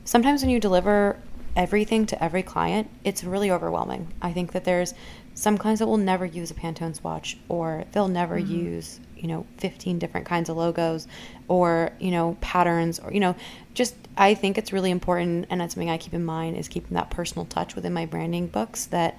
sometimes 0.04 0.42
when 0.42 0.50
you 0.50 0.60
deliver 0.60 1.18
everything 1.56 2.06
to 2.08 2.24
every 2.24 2.44
client, 2.44 2.90
it's 3.06 3.24
really 3.24 3.50
overwhelming. 3.50 4.14
I 4.22 4.34
think 4.34 4.52
that 4.52 4.66
there's 4.66 4.94
some 5.36 5.58
clients 5.58 5.80
that 5.80 5.88
will 5.88 5.98
never 5.98 6.26
use 6.26 6.52
a 6.52 6.54
Pantone 6.54 6.94
swatch 6.94 7.38
or 7.48 7.86
they'll 7.94 8.10
never 8.10 8.38
mm-hmm. 8.38 8.54
use, 8.54 9.00
you 9.16 9.28
know, 9.28 9.46
15 9.60 9.98
different 9.98 10.26
kinds 10.28 10.50
of 10.50 10.58
logos 10.58 11.08
or, 11.48 11.92
you 12.00 12.12
know, 12.12 12.38
patterns 12.42 13.00
or, 13.00 13.14
you 13.14 13.22
know, 13.22 13.34
just 13.74 13.96
I 14.18 14.34
think 14.34 14.58
it's 14.58 14.74
really 14.74 14.92
important 14.92 15.48
and 15.50 15.62
that's 15.62 15.74
something 15.74 15.90
I 15.90 15.98
keep 15.98 16.14
in 16.14 16.26
mind 16.26 16.58
is 16.58 16.68
keeping 16.68 16.96
that 16.96 17.10
personal 17.10 17.46
touch 17.46 17.76
within 17.76 17.94
my 17.94 18.06
branding 18.06 18.48
books 18.48 18.88
that 18.88 19.18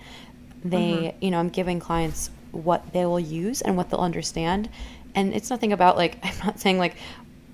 they, 0.63 0.93
mm-hmm. 0.93 1.25
you 1.25 1.31
know, 1.31 1.39
I'm 1.39 1.49
giving 1.49 1.81
clients 1.81 2.29
what 2.53 2.93
they 2.93 3.07
will 3.07 3.21
use 3.21 3.63
and 3.63 3.77
what 3.77 3.89
they'll 3.89 4.01
understand 4.01 4.69
and 5.15 5.35
it's 5.35 5.51
nothing 5.51 5.73
about 5.73 5.97
like 5.97 6.19
i'm 6.23 6.47
not 6.47 6.61
saying 6.61 6.79
like 6.79 6.97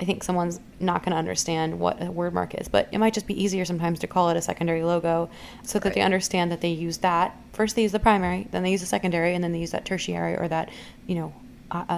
i 0.00 0.04
think 0.04 0.22
someone's 0.22 0.60
not 0.80 1.02
going 1.02 1.12
to 1.12 1.18
understand 1.18 1.78
what 1.78 2.02
a 2.02 2.10
word 2.10 2.34
mark 2.34 2.54
is 2.54 2.68
but 2.68 2.88
it 2.92 2.98
might 2.98 3.14
just 3.14 3.26
be 3.26 3.42
easier 3.42 3.64
sometimes 3.64 3.98
to 3.98 4.06
call 4.06 4.28
it 4.30 4.36
a 4.36 4.42
secondary 4.42 4.82
logo 4.82 5.28
so 5.62 5.78
that 5.78 5.94
they 5.94 6.00
understand 6.00 6.50
that 6.52 6.60
they 6.60 6.70
use 6.70 6.98
that. 6.98 7.36
First 7.52 7.76
they 7.76 7.82
use 7.82 7.92
the 7.92 7.98
primary 7.98 8.46
then 8.50 8.62
they 8.62 8.70
use 8.70 8.80
the 8.80 8.86
secondary 8.86 9.34
and 9.34 9.42
then 9.42 9.52
they 9.52 9.58
use 9.58 9.72
that 9.72 9.84
tertiary 9.84 10.36
or 10.36 10.48
that 10.48 10.70
you 11.06 11.14
know 11.16 11.32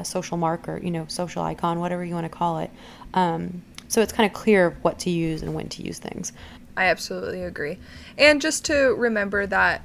social 0.05 0.37
mark 0.37 0.69
or 0.69 0.79
you 0.79 0.91
know 0.91 1.07
social 1.09 1.43
icon 1.43 1.81
whatever 1.81 2.05
you 2.05 2.15
want 2.15 2.25
to 2.25 2.31
call 2.31 2.59
it. 2.59 2.71
Um, 3.15 3.63
so 3.89 4.03
it's 4.03 4.13
kind 4.13 4.27
of 4.27 4.33
clear 4.33 4.77
what 4.83 4.99
to 5.01 5.11
use 5.11 5.43
and 5.43 5.55
when 5.55 5.69
to 5.71 5.83
use 5.83 5.99
things. 5.99 6.33
I 6.77 6.85
absolutely 6.87 7.43
agree. 7.43 7.79
And 8.17 8.41
just 8.41 8.65
to 8.67 8.95
remember 8.95 9.47
that 9.47 9.83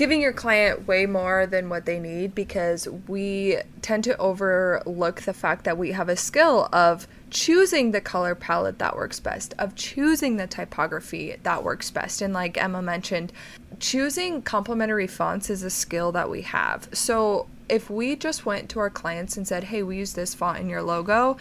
giving 0.00 0.22
your 0.22 0.32
client 0.32 0.88
way 0.88 1.04
more 1.04 1.44
than 1.44 1.68
what 1.68 1.84
they 1.84 1.98
need 1.98 2.34
because 2.34 2.88
we 3.06 3.58
tend 3.82 4.02
to 4.02 4.16
overlook 4.16 5.20
the 5.20 5.34
fact 5.34 5.64
that 5.64 5.76
we 5.76 5.92
have 5.92 6.08
a 6.08 6.16
skill 6.16 6.70
of 6.72 7.06
choosing 7.28 7.90
the 7.90 8.00
color 8.00 8.34
palette 8.34 8.78
that 8.78 8.96
works 8.96 9.20
best, 9.20 9.52
of 9.58 9.74
choosing 9.74 10.38
the 10.38 10.46
typography 10.46 11.36
that 11.42 11.62
works 11.62 11.90
best. 11.90 12.22
And 12.22 12.32
like 12.32 12.56
Emma 12.56 12.80
mentioned, 12.80 13.30
choosing 13.78 14.40
complementary 14.40 15.06
fonts 15.06 15.50
is 15.50 15.62
a 15.62 15.68
skill 15.68 16.12
that 16.12 16.30
we 16.30 16.40
have. 16.40 16.88
So 16.94 17.46
if 17.68 17.90
we 17.90 18.16
just 18.16 18.46
went 18.46 18.70
to 18.70 18.78
our 18.78 18.88
clients 18.88 19.36
and 19.36 19.46
said, 19.46 19.64
hey, 19.64 19.82
we 19.82 19.98
use 19.98 20.14
this 20.14 20.32
font 20.32 20.60
in 20.60 20.70
your 20.70 20.82
logo, 20.82 21.36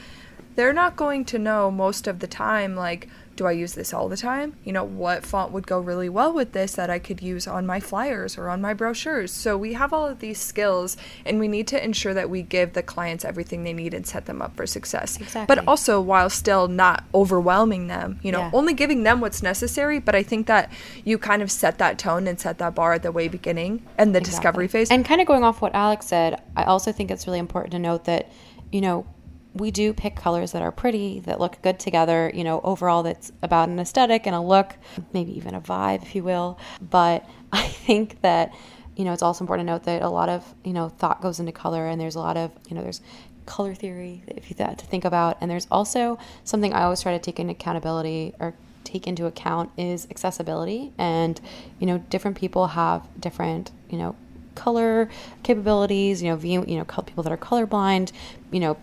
they're 0.60 0.74
not 0.74 0.98
going 0.98 1.24
to 1.24 1.40
know 1.40 1.72
most 1.72 2.06
of 2.06 2.20
the 2.20 2.28
time, 2.28 2.76
like, 2.76 3.08
do 3.38 3.46
I 3.46 3.54
use 3.54 3.76
this 3.76 3.94
all 3.94 4.10
the 4.10 4.18
time? 4.18 4.58
You 4.66 4.74
know, 4.74 4.84
what 4.84 5.26
font 5.26 5.54
would 5.54 5.66
go 5.66 5.80
really 5.80 6.10
well 6.10 6.34
with 6.34 6.52
this 6.52 6.74
that 6.74 6.90
I 6.90 7.00
could 7.00 7.22
use 7.22 7.48
on 7.48 7.66
my 7.66 7.80
flyers 7.80 8.38
or 8.38 8.50
on 8.50 8.60
my 8.60 8.74
brochures? 8.74 9.32
So 9.32 9.58
we 9.58 9.72
have 9.72 9.94
all 9.94 10.06
of 10.06 10.20
these 10.20 10.38
skills 10.38 10.98
and 11.26 11.40
we 11.40 11.48
need 11.48 11.66
to 11.68 11.82
ensure 11.82 12.14
that 12.14 12.30
we 12.30 12.42
give 12.42 12.74
the 12.74 12.84
clients 12.84 13.24
everything 13.24 13.64
they 13.64 13.72
need 13.72 13.94
and 13.94 14.06
set 14.06 14.26
them 14.26 14.42
up 14.42 14.58
for 14.58 14.68
success. 14.68 15.16
Exactly. 15.16 15.56
But 15.56 15.66
also 15.66 16.02
while 16.02 16.30
still 16.30 16.68
not 16.68 17.06
overwhelming 17.14 17.88
them, 17.88 18.20
you 18.22 18.34
know, 18.34 18.40
yeah. 18.40 18.52
only 18.52 18.74
giving 18.74 19.04
them 19.04 19.22
what's 19.22 19.42
necessary. 19.42 20.00
But 20.00 20.14
I 20.14 20.24
think 20.24 20.48
that 20.48 20.70
you 21.06 21.18
kind 21.18 21.42
of 21.42 21.50
set 21.50 21.78
that 21.78 21.98
tone 21.98 22.28
and 22.28 22.38
set 22.38 22.58
that 22.58 22.76
bar 22.76 22.92
at 22.92 23.04
the 23.04 23.14
way 23.14 23.30
beginning 23.30 23.88
and 23.98 24.14
the 24.14 24.20
exactly. 24.20 24.36
discovery 24.36 24.68
phase. 24.68 24.92
And 24.92 25.06
kind 25.06 25.22
of 25.22 25.28
going 25.28 25.46
off 25.46 25.62
what 25.62 25.74
Alex 25.74 26.08
said, 26.08 26.42
I 26.58 26.66
also 26.66 26.92
think 26.92 27.12
it's 27.12 27.26
really 27.26 27.40
important 27.40 27.72
to 27.72 27.80
note 27.80 28.04
that, 28.04 28.30
you 28.74 28.82
know, 28.82 29.06
we 29.54 29.72
do 29.72 29.94
pick 29.94 30.16
colors 30.16 30.52
that 30.52 30.62
are 30.62 30.72
pretty, 30.72 31.20
that 31.22 31.40
look 31.40 31.62
good 31.62 31.80
together. 31.80 32.32
You 32.34 32.44
know, 32.44 32.62
overall, 32.64 33.04
that's 33.04 33.32
about 33.42 33.70
an 33.70 33.80
aesthetic 33.80 34.28
and 34.28 34.36
a 34.36 34.42
look, 34.42 34.76
maybe 35.14 35.36
even 35.36 35.56
a 35.56 35.62
vibe, 35.62 36.04
if 36.04 36.16
you 36.16 36.24
will. 36.24 36.60
But 36.82 37.28
I 37.52 37.68
think 37.68 38.22
that, 38.22 38.54
you 38.96 39.06
know, 39.06 39.14
it's 39.14 39.24
also 39.24 39.44
important 39.44 39.68
to 39.68 39.74
note 39.74 39.84
that 39.84 40.02
a 40.02 40.10
lot 40.10 40.30
of, 40.30 40.54
you 40.64 40.74
know, 40.74 40.90
thought 40.90 41.22
goes 41.22 41.40
into 41.40 41.52
color 41.52 41.88
and 41.88 42.00
there's 42.00 42.16
a 42.16 42.20
lot 42.20 42.38
of, 42.38 42.52
you 42.68 42.76
know, 42.76 42.84
there's 42.84 43.02
color 43.46 43.74
theory, 43.74 44.24
if 44.28 44.50
you 44.50 44.56
that 44.58 44.78
to 44.78 44.86
think 44.86 45.06
about. 45.06 45.38
And 45.42 45.50
there's 45.50 45.68
also 45.72 46.20
something 46.44 46.74
I 46.74 46.84
always 46.84 47.02
try 47.02 47.14
to 47.14 47.20
take 47.20 47.40
into 47.40 47.52
accountability 47.52 48.36
or 48.40 48.54
take 48.84 49.08
into 49.08 49.26
account 49.26 49.72
is 49.78 50.08
accessibility. 50.12 50.94
And, 50.98 51.40
you 51.80 51.88
know, 51.88 51.98
different 51.98 52.38
people 52.38 52.68
have 52.68 53.08
different, 53.20 53.72
you 53.90 53.98
know, 53.98 54.16
color 54.56 55.10
capabilities, 55.44 56.22
you 56.22 56.30
know, 56.30 56.36
view, 56.36 56.64
you 56.68 56.78
know, 56.78 56.86
people 56.86 57.24
that 57.24 57.32
are 57.32 57.38
colorblind, 57.38 58.12
you 58.52 58.60
know, 58.60 58.78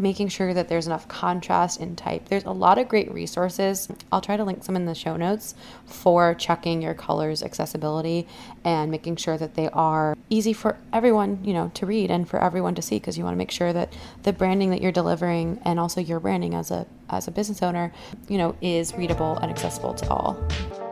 making 0.00 0.28
sure 0.28 0.54
that 0.54 0.68
there's 0.68 0.86
enough 0.86 1.06
contrast 1.08 1.80
in 1.80 1.96
type. 1.96 2.28
There's 2.28 2.44
a 2.44 2.50
lot 2.50 2.78
of 2.78 2.88
great 2.88 3.12
resources. 3.12 3.88
I'll 4.10 4.20
try 4.20 4.36
to 4.36 4.44
link 4.44 4.64
some 4.64 4.76
in 4.76 4.86
the 4.86 4.94
show 4.94 5.16
notes 5.16 5.54
for 5.86 6.34
checking 6.34 6.82
your 6.82 6.94
colors 6.94 7.42
accessibility 7.42 8.26
and 8.64 8.90
making 8.90 9.16
sure 9.16 9.36
that 9.38 9.54
they 9.54 9.68
are 9.70 10.16
easy 10.28 10.52
for 10.52 10.76
everyone, 10.92 11.44
you 11.44 11.52
know, 11.52 11.70
to 11.74 11.86
read 11.86 12.10
and 12.10 12.28
for 12.28 12.42
everyone 12.42 12.74
to 12.74 12.82
see 12.82 12.96
because 12.96 13.18
you 13.18 13.24
want 13.24 13.34
to 13.34 13.38
make 13.38 13.50
sure 13.50 13.72
that 13.72 13.92
the 14.22 14.32
branding 14.32 14.70
that 14.70 14.80
you're 14.80 14.92
delivering 14.92 15.60
and 15.64 15.78
also 15.78 16.00
your 16.00 16.20
branding 16.20 16.54
as 16.54 16.70
a 16.70 16.86
as 17.08 17.26
a 17.26 17.30
business 17.30 17.62
owner, 17.62 17.92
you 18.28 18.38
know, 18.38 18.54
is 18.60 18.94
readable 18.94 19.36
and 19.38 19.50
accessible 19.50 19.94
to 19.94 20.08
all. 20.08 20.89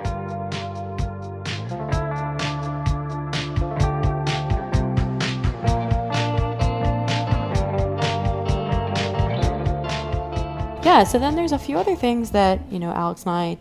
Yeah, 10.98 11.04
so 11.04 11.16
then 11.16 11.36
there's 11.36 11.52
a 11.52 11.58
few 11.60 11.78
other 11.78 11.94
things 11.94 12.32
that, 12.32 12.60
you 12.72 12.80
know, 12.80 12.90
Alex 12.90 13.22
and 13.22 13.30
I 13.30 13.58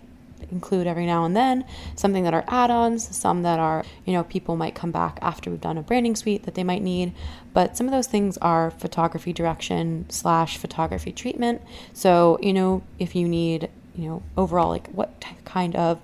include 0.50 0.88
every 0.88 1.06
now 1.06 1.24
and 1.24 1.36
then, 1.36 1.66
something 1.96 2.24
that 2.24 2.34
are 2.34 2.44
add-ons, 2.48 3.16
some 3.16 3.44
that 3.44 3.60
are, 3.60 3.84
you 4.06 4.14
know, 4.14 4.24
people 4.24 4.56
might 4.56 4.74
come 4.74 4.90
back 4.90 5.20
after 5.22 5.52
we've 5.52 5.62
done 5.62 5.78
a 5.78 5.84
branding 5.84 6.16
suite 6.16 6.44
that 6.46 6.56
they 6.56 6.64
might 6.64 6.82
need. 6.82 7.14
But 7.54 7.78
some 7.78 7.86
of 7.86 7.92
those 7.92 8.08
things 8.08 8.40
are 8.40 8.72
photography 8.72 9.34
direction 9.34 10.08
slash 10.10 10.58
photography 10.58 11.12
treatment. 11.12 11.62
So, 11.94 12.40
you 12.42 12.54
know, 12.54 12.82
if 12.98 13.16
you 13.16 13.28
need, 13.28 13.70
you 13.96 14.10
know, 14.10 14.24
overall 14.36 14.70
like 14.70 14.88
what 14.88 15.24
kind 15.46 15.76
of 15.76 16.02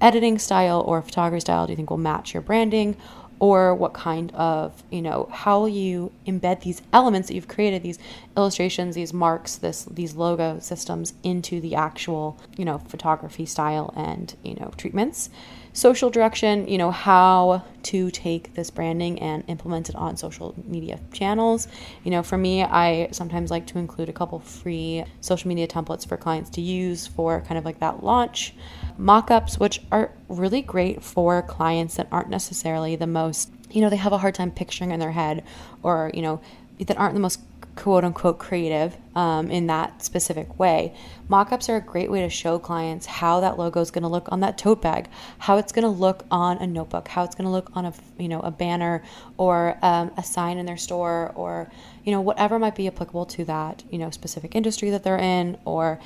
editing 0.00 0.38
style 0.38 0.80
or 0.80 1.02
photography 1.02 1.40
style 1.40 1.66
do 1.66 1.72
you 1.72 1.76
think 1.76 1.90
will 1.90 1.98
match 1.98 2.32
your 2.32 2.40
branding 2.40 2.96
or 3.40 3.74
what 3.74 3.94
kind 3.94 4.30
of 4.34 4.84
you 4.90 5.02
know 5.02 5.28
how 5.32 5.64
you 5.66 6.12
embed 6.26 6.60
these 6.60 6.82
elements 6.92 7.26
that 7.28 7.34
you've 7.34 7.48
created 7.48 7.82
these 7.82 7.98
illustrations 8.36 8.94
these 8.94 9.12
marks 9.12 9.56
this 9.56 9.84
these 9.86 10.14
logo 10.14 10.58
systems 10.60 11.14
into 11.24 11.60
the 11.60 11.74
actual 11.74 12.38
you 12.56 12.64
know 12.64 12.78
photography 12.78 13.46
style 13.46 13.92
and 13.96 14.36
you 14.44 14.54
know 14.54 14.70
treatments. 14.76 15.30
Social 15.72 16.10
direction 16.10 16.68
you 16.68 16.78
know 16.78 16.90
how 16.90 17.64
to 17.84 18.10
take 18.10 18.54
this 18.54 18.70
branding 18.70 19.20
and 19.20 19.42
implement 19.48 19.88
it 19.88 19.94
on 19.94 20.16
social 20.16 20.54
media 20.66 21.00
channels. 21.12 21.66
You 22.04 22.10
know 22.10 22.22
for 22.22 22.36
me 22.36 22.62
i 22.62 23.08
sometimes 23.12 23.50
like 23.50 23.66
to 23.68 23.78
include 23.78 24.08
a 24.08 24.12
couple 24.12 24.38
free 24.40 25.04
social 25.20 25.48
media 25.48 25.66
templates 25.66 26.06
for 26.06 26.16
clients 26.16 26.50
to 26.50 26.60
use 26.60 27.06
for 27.06 27.40
kind 27.40 27.56
of 27.56 27.64
like 27.64 27.80
that 27.80 28.04
launch 28.04 28.54
mock-ups 29.00 29.58
which 29.58 29.80
are 29.90 30.12
really 30.28 30.60
great 30.60 31.02
for 31.02 31.42
clients 31.42 31.96
that 31.96 32.06
aren't 32.12 32.28
necessarily 32.28 32.96
the 32.96 33.06
most 33.06 33.50
you 33.70 33.80
know 33.80 33.88
they 33.88 33.96
have 33.96 34.12
a 34.12 34.18
hard 34.18 34.34
time 34.34 34.50
picturing 34.50 34.90
in 34.90 35.00
their 35.00 35.12
head 35.12 35.42
or 35.82 36.10
you 36.14 36.22
know 36.22 36.40
that 36.78 36.98
aren't 36.98 37.14
the 37.14 37.20
most 37.20 37.40
quote 37.76 38.04
unquote 38.04 38.38
creative 38.38 38.96
um, 39.14 39.50
in 39.50 39.66
that 39.68 40.02
specific 40.02 40.58
way. 40.58 40.94
Mockups 41.28 41.68
are 41.68 41.76
a 41.76 41.80
great 41.80 42.10
way 42.10 42.20
to 42.20 42.28
show 42.28 42.58
clients 42.58 43.06
how 43.06 43.40
that 43.40 43.58
logo 43.58 43.80
is 43.80 43.90
going 43.90 44.02
to 44.02 44.08
look 44.08 44.28
on 44.30 44.40
that 44.40 44.58
tote 44.58 44.82
bag, 44.82 45.08
how 45.38 45.56
it's 45.56 45.72
going 45.72 45.84
to 45.84 45.88
look 45.88 46.24
on 46.30 46.58
a 46.58 46.66
notebook, 46.66 47.08
how 47.08 47.24
it's 47.24 47.34
going 47.34 47.46
to 47.46 47.50
look 47.50 47.70
on 47.74 47.86
a 47.86 47.94
you 48.18 48.28
know 48.28 48.40
a 48.40 48.50
banner 48.50 49.02
or 49.38 49.78
um, 49.82 50.10
a 50.16 50.22
sign 50.22 50.58
in 50.58 50.66
their 50.66 50.76
store 50.76 51.32
or 51.34 51.70
you 52.04 52.12
know 52.12 52.20
whatever 52.20 52.58
might 52.58 52.74
be 52.74 52.86
applicable 52.86 53.24
to 53.24 53.44
that 53.44 53.82
you 53.90 53.98
know 53.98 54.10
specific 54.10 54.54
industry 54.54 54.90
that 54.90 55.02
they're 55.02 55.18
in 55.18 55.56
or 55.64 55.98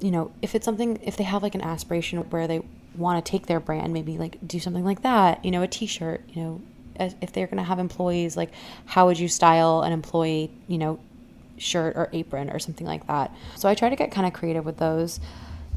you 0.00 0.10
know, 0.10 0.30
if 0.42 0.54
it's 0.54 0.64
something, 0.64 0.98
if 1.02 1.16
they 1.16 1.24
have 1.24 1.42
like 1.42 1.54
an 1.54 1.60
aspiration 1.60 2.18
where 2.30 2.46
they 2.46 2.62
want 2.96 3.24
to 3.24 3.30
take 3.30 3.46
their 3.46 3.60
brand, 3.60 3.92
maybe 3.92 4.18
like 4.18 4.36
do 4.46 4.60
something 4.60 4.84
like 4.84 5.02
that, 5.02 5.44
you 5.44 5.50
know, 5.50 5.62
a 5.62 5.68
t 5.68 5.86
shirt, 5.86 6.22
you 6.32 6.42
know, 6.42 6.62
if 7.20 7.32
they're 7.32 7.46
going 7.46 7.58
to 7.58 7.62
have 7.62 7.78
employees, 7.78 8.36
like 8.36 8.50
how 8.86 9.06
would 9.06 9.18
you 9.18 9.28
style 9.28 9.82
an 9.82 9.92
employee, 9.92 10.50
you 10.66 10.78
know, 10.78 10.98
shirt 11.56 11.96
or 11.96 12.08
apron 12.12 12.50
or 12.50 12.58
something 12.58 12.86
like 12.86 13.06
that. 13.06 13.34
So 13.56 13.68
I 13.68 13.74
try 13.74 13.88
to 13.88 13.96
get 13.96 14.10
kind 14.10 14.26
of 14.26 14.32
creative 14.32 14.64
with 14.64 14.78
those 14.78 15.20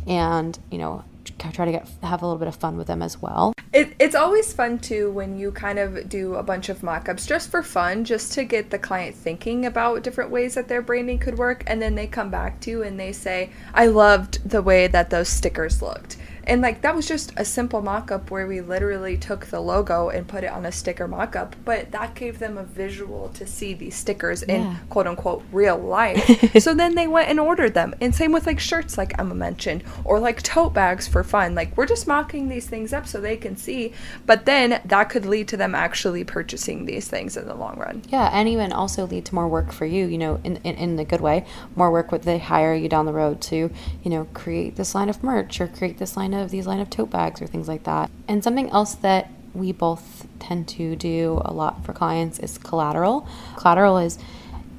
and, 0.07 0.57
you 0.71 0.77
know, 0.77 1.03
try 1.37 1.65
to 1.65 1.71
get 1.71 1.87
have 2.03 2.21
a 2.21 2.25
little 2.25 2.39
bit 2.39 2.47
of 2.47 2.55
fun 2.55 2.77
with 2.77 2.87
them 2.87 3.01
as 3.01 3.21
well. 3.21 3.53
It, 3.73 3.95
it's 3.99 4.15
always 4.15 4.51
fun 4.51 4.79
too 4.79 5.11
when 5.11 5.37
you 5.37 5.51
kind 5.51 5.79
of 5.79 6.09
do 6.09 6.35
a 6.35 6.43
bunch 6.43 6.67
of 6.67 6.83
mock-ups 6.83 7.25
just 7.25 7.49
for 7.49 7.63
fun, 7.63 8.03
just 8.03 8.33
to 8.33 8.43
get 8.43 8.69
the 8.69 8.79
client 8.79 9.15
thinking 9.15 9.65
about 9.65 10.03
different 10.03 10.29
ways 10.29 10.55
that 10.55 10.67
their 10.67 10.81
branding 10.81 11.19
could 11.19 11.37
work, 11.37 11.63
and 11.67 11.81
then 11.81 11.95
they 11.95 12.07
come 12.07 12.29
back 12.29 12.59
to 12.61 12.69
you 12.69 12.83
and 12.83 12.99
they 12.99 13.11
say, 13.11 13.49
"I 13.73 13.87
loved 13.87 14.49
the 14.49 14.61
way 14.61 14.87
that 14.87 15.09
those 15.09 15.29
stickers 15.29 15.81
looked." 15.81 16.17
And 16.45 16.61
like 16.61 16.81
that 16.81 16.95
was 16.95 17.07
just 17.07 17.33
a 17.37 17.45
simple 17.45 17.81
mock-up 17.81 18.31
where 18.31 18.47
we 18.47 18.61
literally 18.61 19.17
took 19.17 19.45
the 19.47 19.59
logo 19.59 20.09
and 20.09 20.27
put 20.27 20.43
it 20.43 20.51
on 20.51 20.65
a 20.65 20.71
sticker 20.71 21.07
mock-up, 21.07 21.55
but 21.65 21.91
that 21.91 22.15
gave 22.15 22.39
them 22.39 22.57
a 22.57 22.63
visual 22.63 23.29
to 23.29 23.45
see 23.45 23.73
these 23.73 23.95
stickers 23.95 24.43
yeah. 24.47 24.55
in 24.55 24.77
quote 24.89 25.07
unquote 25.07 25.43
real 25.51 25.77
life. 25.77 26.53
so 26.61 26.73
then 26.73 26.95
they 26.95 27.07
went 27.07 27.29
and 27.29 27.39
ordered 27.39 27.73
them. 27.73 27.93
And 28.01 28.13
same 28.13 28.31
with 28.31 28.45
like 28.45 28.59
shirts 28.59 28.97
like 28.97 29.17
Emma 29.19 29.35
mentioned 29.35 29.83
or 30.03 30.19
like 30.19 30.41
tote 30.41 30.73
bags 30.73 31.07
for 31.07 31.23
fun. 31.23 31.55
Like 31.55 31.75
we're 31.77 31.85
just 31.85 32.07
mocking 32.07 32.49
these 32.49 32.67
things 32.67 32.93
up 32.93 33.07
so 33.07 33.21
they 33.21 33.37
can 33.37 33.55
see, 33.55 33.93
but 34.25 34.45
then 34.45 34.81
that 34.85 35.09
could 35.09 35.25
lead 35.25 35.47
to 35.49 35.57
them 35.57 35.75
actually 35.75 36.23
purchasing 36.23 36.85
these 36.85 37.07
things 37.07 37.37
in 37.37 37.47
the 37.47 37.55
long 37.55 37.77
run. 37.77 38.01
Yeah, 38.09 38.29
and 38.33 38.47
even 38.47 38.71
also 38.71 39.05
lead 39.05 39.25
to 39.25 39.35
more 39.35 39.47
work 39.47 39.71
for 39.71 39.85
you, 39.85 40.07
you 40.07 40.17
know, 40.17 40.39
in 40.43 40.57
in, 40.57 40.75
in 40.75 40.95
the 40.95 41.05
good 41.05 41.21
way. 41.21 41.45
More 41.75 41.91
work 41.91 42.11
with 42.11 42.23
they 42.23 42.39
hire 42.39 42.73
you 42.73 42.89
down 42.89 43.05
the 43.05 43.13
road 43.13 43.41
to, 43.41 43.69
you 44.03 44.09
know, 44.09 44.25
create 44.33 44.75
this 44.75 44.95
line 44.95 45.09
of 45.09 45.23
merch 45.23 45.59
or 45.59 45.67
create 45.67 45.97
this 45.97 46.17
line 46.17 46.30
of 46.33 46.51
these 46.51 46.67
line 46.67 46.79
of 46.79 46.89
tote 46.89 47.09
bags 47.09 47.41
or 47.41 47.47
things 47.47 47.67
like 47.67 47.83
that. 47.83 48.09
And 48.27 48.43
something 48.43 48.69
else 48.69 48.95
that 48.95 49.31
we 49.53 49.71
both 49.71 50.27
tend 50.39 50.67
to 50.69 50.95
do 50.95 51.41
a 51.43 51.53
lot 51.53 51.85
for 51.85 51.93
clients 51.93 52.39
is 52.39 52.57
collateral. 52.57 53.27
Collateral 53.57 53.97
is 53.97 54.17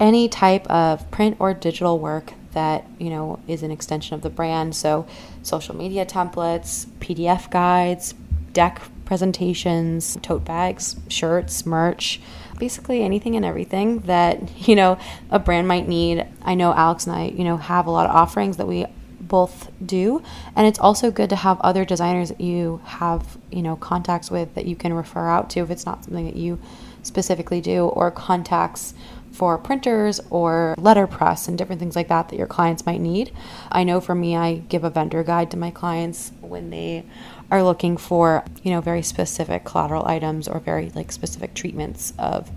any 0.01 0.29
type 0.29 0.67
of 0.69 1.09
print 1.11 1.37
or 1.39 1.55
digital 1.55 1.99
work 1.99 2.33
that 2.53 2.85
you 2.99 3.11
know 3.11 3.39
is 3.47 3.63
an 3.63 3.71
extension 3.71 4.15
of 4.15 4.23
the 4.23 4.31
brand 4.31 4.75
so 4.75 5.07
social 5.43 5.75
media 5.75 6.05
templates 6.05 6.87
pdf 6.99 7.51
guides 7.51 8.15
deck 8.53 8.83
presentations 9.05 10.19
tote 10.23 10.45
bags 10.45 10.97
shirts 11.09 11.65
merch 11.65 12.21
basically 12.59 13.03
anything 13.03 13.37
and 13.37 13.45
everything 13.45 14.01
that 14.01 14.41
you 14.69 14.77
know 14.77 14.99
a 15.31 15.39
brand 15.39 15.67
might 15.67 15.89
need 15.89 16.27
i 16.43 16.55
know 16.55 16.75
alex 16.75 17.07
and 17.07 17.17
i 17.17 17.27
you 17.27 17.45
know 17.45 17.57
have 17.57 17.87
a 17.87 17.91
lot 17.91 18.09
of 18.09 18.15
offerings 18.15 18.57
that 18.57 18.67
we 18.67 18.85
both 19.33 19.71
do 19.85 20.23
and 20.55 20.67
it's 20.67 20.79
also 20.79 21.11
good 21.11 21.31
to 21.31 21.37
have 21.37 21.59
other 21.63 21.87
designers 21.87 22.29
that 22.29 22.41
you 22.41 22.83
have 22.85 23.39
you 23.51 23.63
know 23.63 23.75
contacts 23.77 24.31
with 24.31 24.55
that 24.55 24.67
you 24.67 24.77
can 24.77 24.93
refer 24.93 25.27
out 25.27 25.49
to 25.49 25.61
if 25.61 25.71
it's 25.71 25.87
not 25.87 26.05
something 26.05 26.27
that 26.27 26.37
you 26.37 26.59
specifically 27.03 27.59
do 27.59 27.87
or 27.87 28.11
contacts 28.11 28.93
for 29.33 29.57
printers 29.57 30.21
or 30.29 30.75
letterpress 30.77 31.49
and 31.49 31.57
different 31.57 31.81
things 31.81 31.97
like 31.97 32.09
that 32.09 32.29
that 32.29 32.37
your 32.37 32.47
clients 32.47 32.85
might 32.85 33.01
need. 33.01 33.33
I 33.71 33.83
know 33.83 33.99
for 33.99 34.15
me 34.15 34.37
I 34.37 34.57
give 34.69 34.85
a 34.85 34.91
vendor 34.91 35.23
guide 35.23 35.51
to 35.53 35.57
my 35.57 35.71
clients 35.71 36.33
when 36.43 36.69
they 36.69 37.05
are 37.51 37.63
looking 37.63 37.97
for, 37.97 38.45
you 38.63 38.71
know, 38.71 38.83
very 38.83 39.03
specific 39.03 39.65
collateral 39.65 40.07
items 40.07 40.49
or 40.49 40.61
very 40.61 40.91
like 40.95 41.11
specific 41.11 41.55
treatments 41.55 42.13
of 42.19 42.51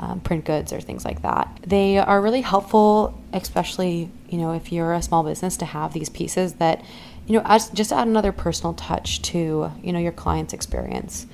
um, 0.00 0.18
print 0.20 0.44
goods 0.46 0.72
or 0.72 0.80
things 0.80 1.04
like 1.04 1.22
that. 1.22 1.60
They 1.64 1.98
are 1.98 2.20
really 2.20 2.40
helpful, 2.40 3.16
especially 3.32 4.10
you 4.28 4.38
know 4.38 4.52
if 4.52 4.72
you're 4.72 4.94
a 4.94 5.02
small 5.02 5.22
business, 5.22 5.56
to 5.58 5.64
have 5.66 5.92
these 5.92 6.08
pieces 6.08 6.54
that 6.54 6.82
you 7.26 7.38
know 7.38 7.58
just 7.74 7.92
add 7.92 8.08
another 8.08 8.32
personal 8.32 8.74
touch 8.74 9.22
to 9.22 9.70
you 9.82 9.92
know 9.92 9.98
your 9.98 10.12
client's 10.12 10.54
experience. 10.54 11.26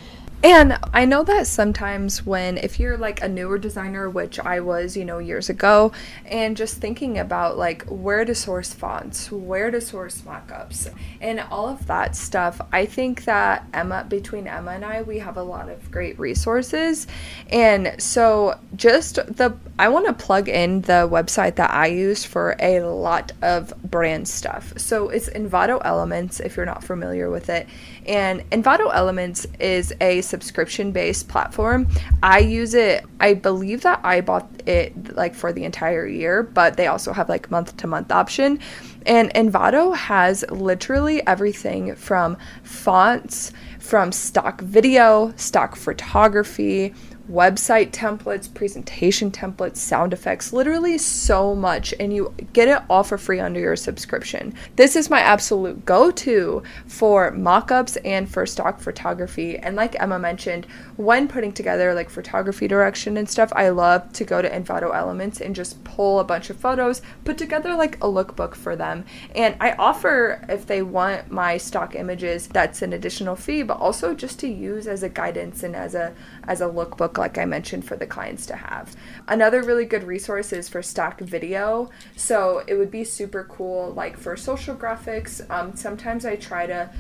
And 0.47 0.79
I 0.95 1.07
know 1.07 1.25
that 1.25 1.49
sometimes 1.49 2.25
when, 2.25 2.57
if 2.57 2.79
you're 2.79 2.97
like 2.97 3.21
a 3.21 3.27
newer 3.27 3.59
designer, 3.59 4.09
which 4.09 4.39
I 4.39 4.61
was, 4.61 4.97
you 4.97 5.05
know, 5.05 5.19
years 5.19 5.49
ago, 5.49 5.91
and 6.25 6.57
just 6.57 6.77
thinking 6.77 7.19
about 7.19 7.59
like 7.59 7.83
where 7.87 8.25
to 8.25 8.33
source 8.33 8.73
fonts, 8.73 9.33
where 9.33 9.73
to 9.73 9.81
source 9.81 10.21
mockups, 10.21 10.95
and 11.21 11.41
all 11.51 11.69
of 11.69 11.89
that 11.89 12.15
stuff, 12.15 12.61
I 12.71 12.87
think 12.87 13.25
that 13.25 13.67
Emma, 13.75 14.07
between 14.09 14.47
Emma 14.47 14.71
and 14.71 14.85
I, 14.85 15.03
we 15.03 15.19
have 15.19 15.37
a 15.37 15.43
lot 15.43 15.69
of 15.69 15.91
great 15.91 16.17
resources. 16.17 17.09
And 17.51 18.01
so 18.01 18.57
just 18.77 19.17
the, 19.17 19.57
I 19.81 19.89
want 19.89 20.07
to 20.07 20.13
plug 20.13 20.49
in 20.49 20.83
the 20.83 21.09
website 21.11 21.57
that 21.57 21.73
I 21.73 21.89
use 21.89 22.25
for 22.25 22.55
a 22.61 22.83
lot 22.83 23.33
of 23.43 23.75
brand 23.83 24.29
stuff. 24.29 24.75
So 24.77 25.09
it's 25.09 25.29
Envato 25.29 25.83
Elements, 25.85 26.39
if 26.39 26.57
you're 26.57 26.67
not 26.67 26.85
familiar 26.85 27.31
with 27.31 27.49
it. 27.49 27.67
And 28.07 28.49
Envato 28.51 28.95
Elements 28.95 29.49
is 29.59 29.93
a 30.01 30.21
subscription 30.37 30.93
based 30.93 31.29
platform. 31.29 31.89
I 32.23 32.41
use 32.41 32.75
it, 32.75 33.07
I 33.21 33.33
believe 33.33 33.81
that 33.83 34.01
I 34.05 34.21
bought 34.21 34.47
it 34.67 35.17
like 35.17 35.35
for 35.35 35.51
the 35.51 35.65
entire 35.65 36.07
year, 36.07 36.43
but 36.43 36.77
they 36.77 36.89
also 36.89 37.15
have 37.15 37.31
like 37.31 37.51
month 37.51 37.75
to 37.79 37.87
month 37.87 38.13
option. 38.13 38.59
And 39.07 39.33
Envato 39.33 39.97
has 39.97 40.45
literally 40.51 41.27
everything 41.27 41.95
from 41.95 42.37
fonts, 42.65 43.53
from 43.79 44.13
stock 44.13 44.61
video, 44.61 45.33
stock 45.37 45.75
photography, 45.75 46.93
website 47.31 47.91
templates, 47.91 48.53
presentation 48.53 49.31
templates, 49.31 49.79
sound 49.79 50.13
effects, 50.13 50.53
literally 50.53 50.97
so 50.99 51.55
much, 51.55 51.93
and 51.99 52.13
you 52.13 52.33
get 52.53 52.69
it 52.69 52.83
all 52.89 53.03
for 53.03 53.19
free 53.19 53.41
under 53.41 53.59
your 53.59 53.77
subscription. 53.77 54.55
This 54.77 54.95
is 54.95 55.11
my 55.11 55.21
absolute 55.21 55.85
go 55.85 56.11
to 56.13 56.63
for 56.87 57.33
mockups 57.33 57.97
and 58.05 58.29
for 58.29 58.47
stock 58.47 58.81
photography. 58.81 59.59
And 59.59 59.75
like 59.77 60.01
Emma 60.01 60.19
mentioned, 60.19 60.67
when 60.97 61.27
putting 61.27 61.53
together 61.53 61.95
like 61.95 62.11
photography 62.11 62.69
direction 62.69 63.17
and 63.17 63.29
stuff, 63.29 63.53
I 63.57 63.71
love 63.71 64.13
to 64.15 64.25
go 64.25 64.41
to 64.41 64.49
Envato 64.49 64.95
Elements 64.95 65.41
and 65.41 65.55
just 65.55 65.83
pull 65.85 66.21
a 66.21 66.25
bunch 66.25 66.51
of 66.51 66.57
photos, 66.57 67.03
put 67.25 67.39
together 67.39 67.75
like 67.75 67.97
a 67.97 68.07
lookbook 68.07 68.55
for 68.55 68.77
them. 68.77 69.05
And 69.35 69.57
I 69.61 69.73
offer, 69.73 70.45
if 70.49 70.67
they 70.67 70.83
want 70.83 71.31
my 71.31 71.57
stock 71.57 71.95
images, 71.95 72.47
that's 72.47 72.83
an 72.83 72.93
additional 72.93 73.37
fee, 73.37 73.63
but 73.63 73.79
also 73.79 74.15
just 74.15 74.39
to 74.41 74.49
use 74.49 74.87
as 74.87 75.03
a 75.03 75.09
guidance 75.09 75.63
and 75.63 75.75
as 75.75 75.95
a 75.95 76.15
as 76.45 76.61
a 76.61 76.67
lookbook 76.67 77.16
like 77.19 77.39
I 77.39 77.45
mentioned 77.45 77.85
for 77.85 77.97
the 77.97 78.07
clients 78.07 78.47
to 78.47 78.57
have. 78.57 78.95
Another 79.29 79.63
really 79.63 79.85
good 79.85 80.05
resource 80.05 80.53
is 80.53 80.69
for 80.69 80.83
stock 80.83 81.21
video. 81.21 81.91
So 82.17 82.63
it 82.67 82.75
would 82.75 82.91
be 82.91 83.05
super 83.05 83.45
cool 83.45 83.93
like 83.93 84.17
for 84.17 84.37
social 84.37 84.75
graphics. 84.75 85.49
Um, 85.51 85.75
sometimes 85.77 86.25
I 86.25 86.37
try 86.37 86.67
to 86.67 86.91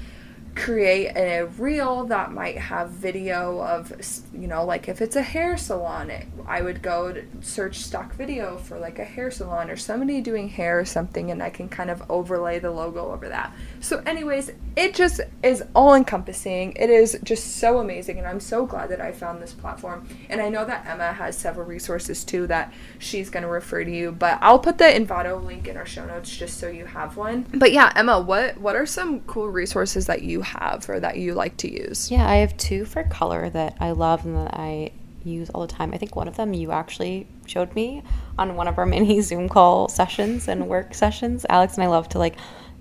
create 0.57 1.15
a 1.17 1.45
reel 1.59 2.05
that 2.05 2.33
might 2.33 2.57
have 2.57 2.89
video 2.89 3.61
of 3.61 3.93
you 4.33 4.49
know 4.49 4.65
like 4.65 4.89
if 4.89 5.03
it's 5.03 5.15
a 5.15 5.21
hair 5.23 5.55
salon 5.55 6.11
it, 6.11 6.27
i 6.47 6.63
would 6.63 6.81
go 6.81 7.15
search 7.43 7.77
stock 7.77 8.15
video 8.15 8.57
for 8.57 8.79
like 8.79 8.99
a 8.99 9.05
hair 9.05 9.31
salon 9.31 9.69
or 9.69 9.77
somebody 9.77 10.23
doing 10.23 10.49
hair 10.49 10.81
or 10.81 10.85
something 10.85 11.31
and 11.31 11.43
i 11.43 11.51
can 11.51 11.69
kind 11.69 11.91
of 11.91 12.03
overlay 12.11 12.59
the 12.59 12.71
logo 12.71 13.13
over 13.13 13.29
that. 13.29 13.53
So 13.81 14.03
anyways 14.07 14.51
it 14.77 14.95
just 14.95 15.21
is 15.43 15.63
all 15.75 15.95
encompassing 15.95 16.73
it 16.73 16.89
is 16.89 17.19
just 17.23 17.57
so 17.57 17.79
amazing 17.79 18.19
and 18.19 18.27
i'm 18.27 18.41
so 18.41 18.65
glad 18.65 18.89
that 18.89 19.01
i 19.01 19.13
found 19.13 19.43
this 19.43 19.53
platform. 19.53 20.09
And 20.31 20.41
i 20.41 20.49
know 20.49 20.65
that 20.65 20.87
emma 20.87 21.13
has 21.13 21.37
several 21.37 21.67
resources 21.67 22.25
too 22.25 22.47
that 22.47 22.73
she's 22.99 23.29
going 23.29 23.43
to 23.43 23.49
refer 23.49 23.85
to 23.85 23.91
you 23.91 24.11
but 24.11 24.39
i'll 24.41 24.59
put 24.59 24.79
the 24.79 24.85
envato 24.85 25.43
link 25.45 25.69
in 25.69 25.77
our 25.77 25.87
show 25.87 26.07
notes 26.07 26.35
just 26.35 26.59
so 26.59 26.69
you 26.69 26.87
have 26.87 27.19
one. 27.19 27.45
But 27.53 27.73
yeah 27.73 27.93
emma 27.95 28.19
what 28.19 28.59
what 28.59 28.75
are 28.75 28.87
some 28.87 29.21
cool 29.21 29.49
resources 29.49 30.07
that 30.07 30.23
you 30.23 30.46
have 30.47 30.89
or 30.89 31.01
that 31.01 31.17
you 31.17 31.35
like 31.35 31.57
to 31.59 31.73
use? 31.73 32.11
Yeah, 32.11 32.29
I 32.29 32.37
have 32.37 32.57
two 32.57 32.85
for 32.85 33.03
color 33.05 33.51
that 33.51 33.77
I 33.81 33.93
love 33.93 34.25
and 34.25 34.37
that 34.37 34.55
I 34.55 34.93
use 35.25 35.51
all 35.51 35.67
the 35.67 35.73
time. 35.73 35.93
I 35.93 35.99
think 35.99 36.17
one 36.17 36.29
of 36.29 36.37
them 36.37 36.55
you 36.55 36.73
actually 36.73 37.27
showed 37.47 37.75
me 37.75 38.03
on 38.39 38.57
one 38.57 38.69
of 38.69 38.79
our 38.79 38.87
mini 38.95 39.21
Zoom 39.21 39.49
call 39.49 39.89
sessions 39.89 40.49
and 40.49 40.69
work 40.69 40.95
sessions. 40.95 41.45
Alex 41.49 41.75
and 41.75 41.85
I 41.85 41.89
love 41.89 42.09
to 42.11 42.19
like 42.19 42.37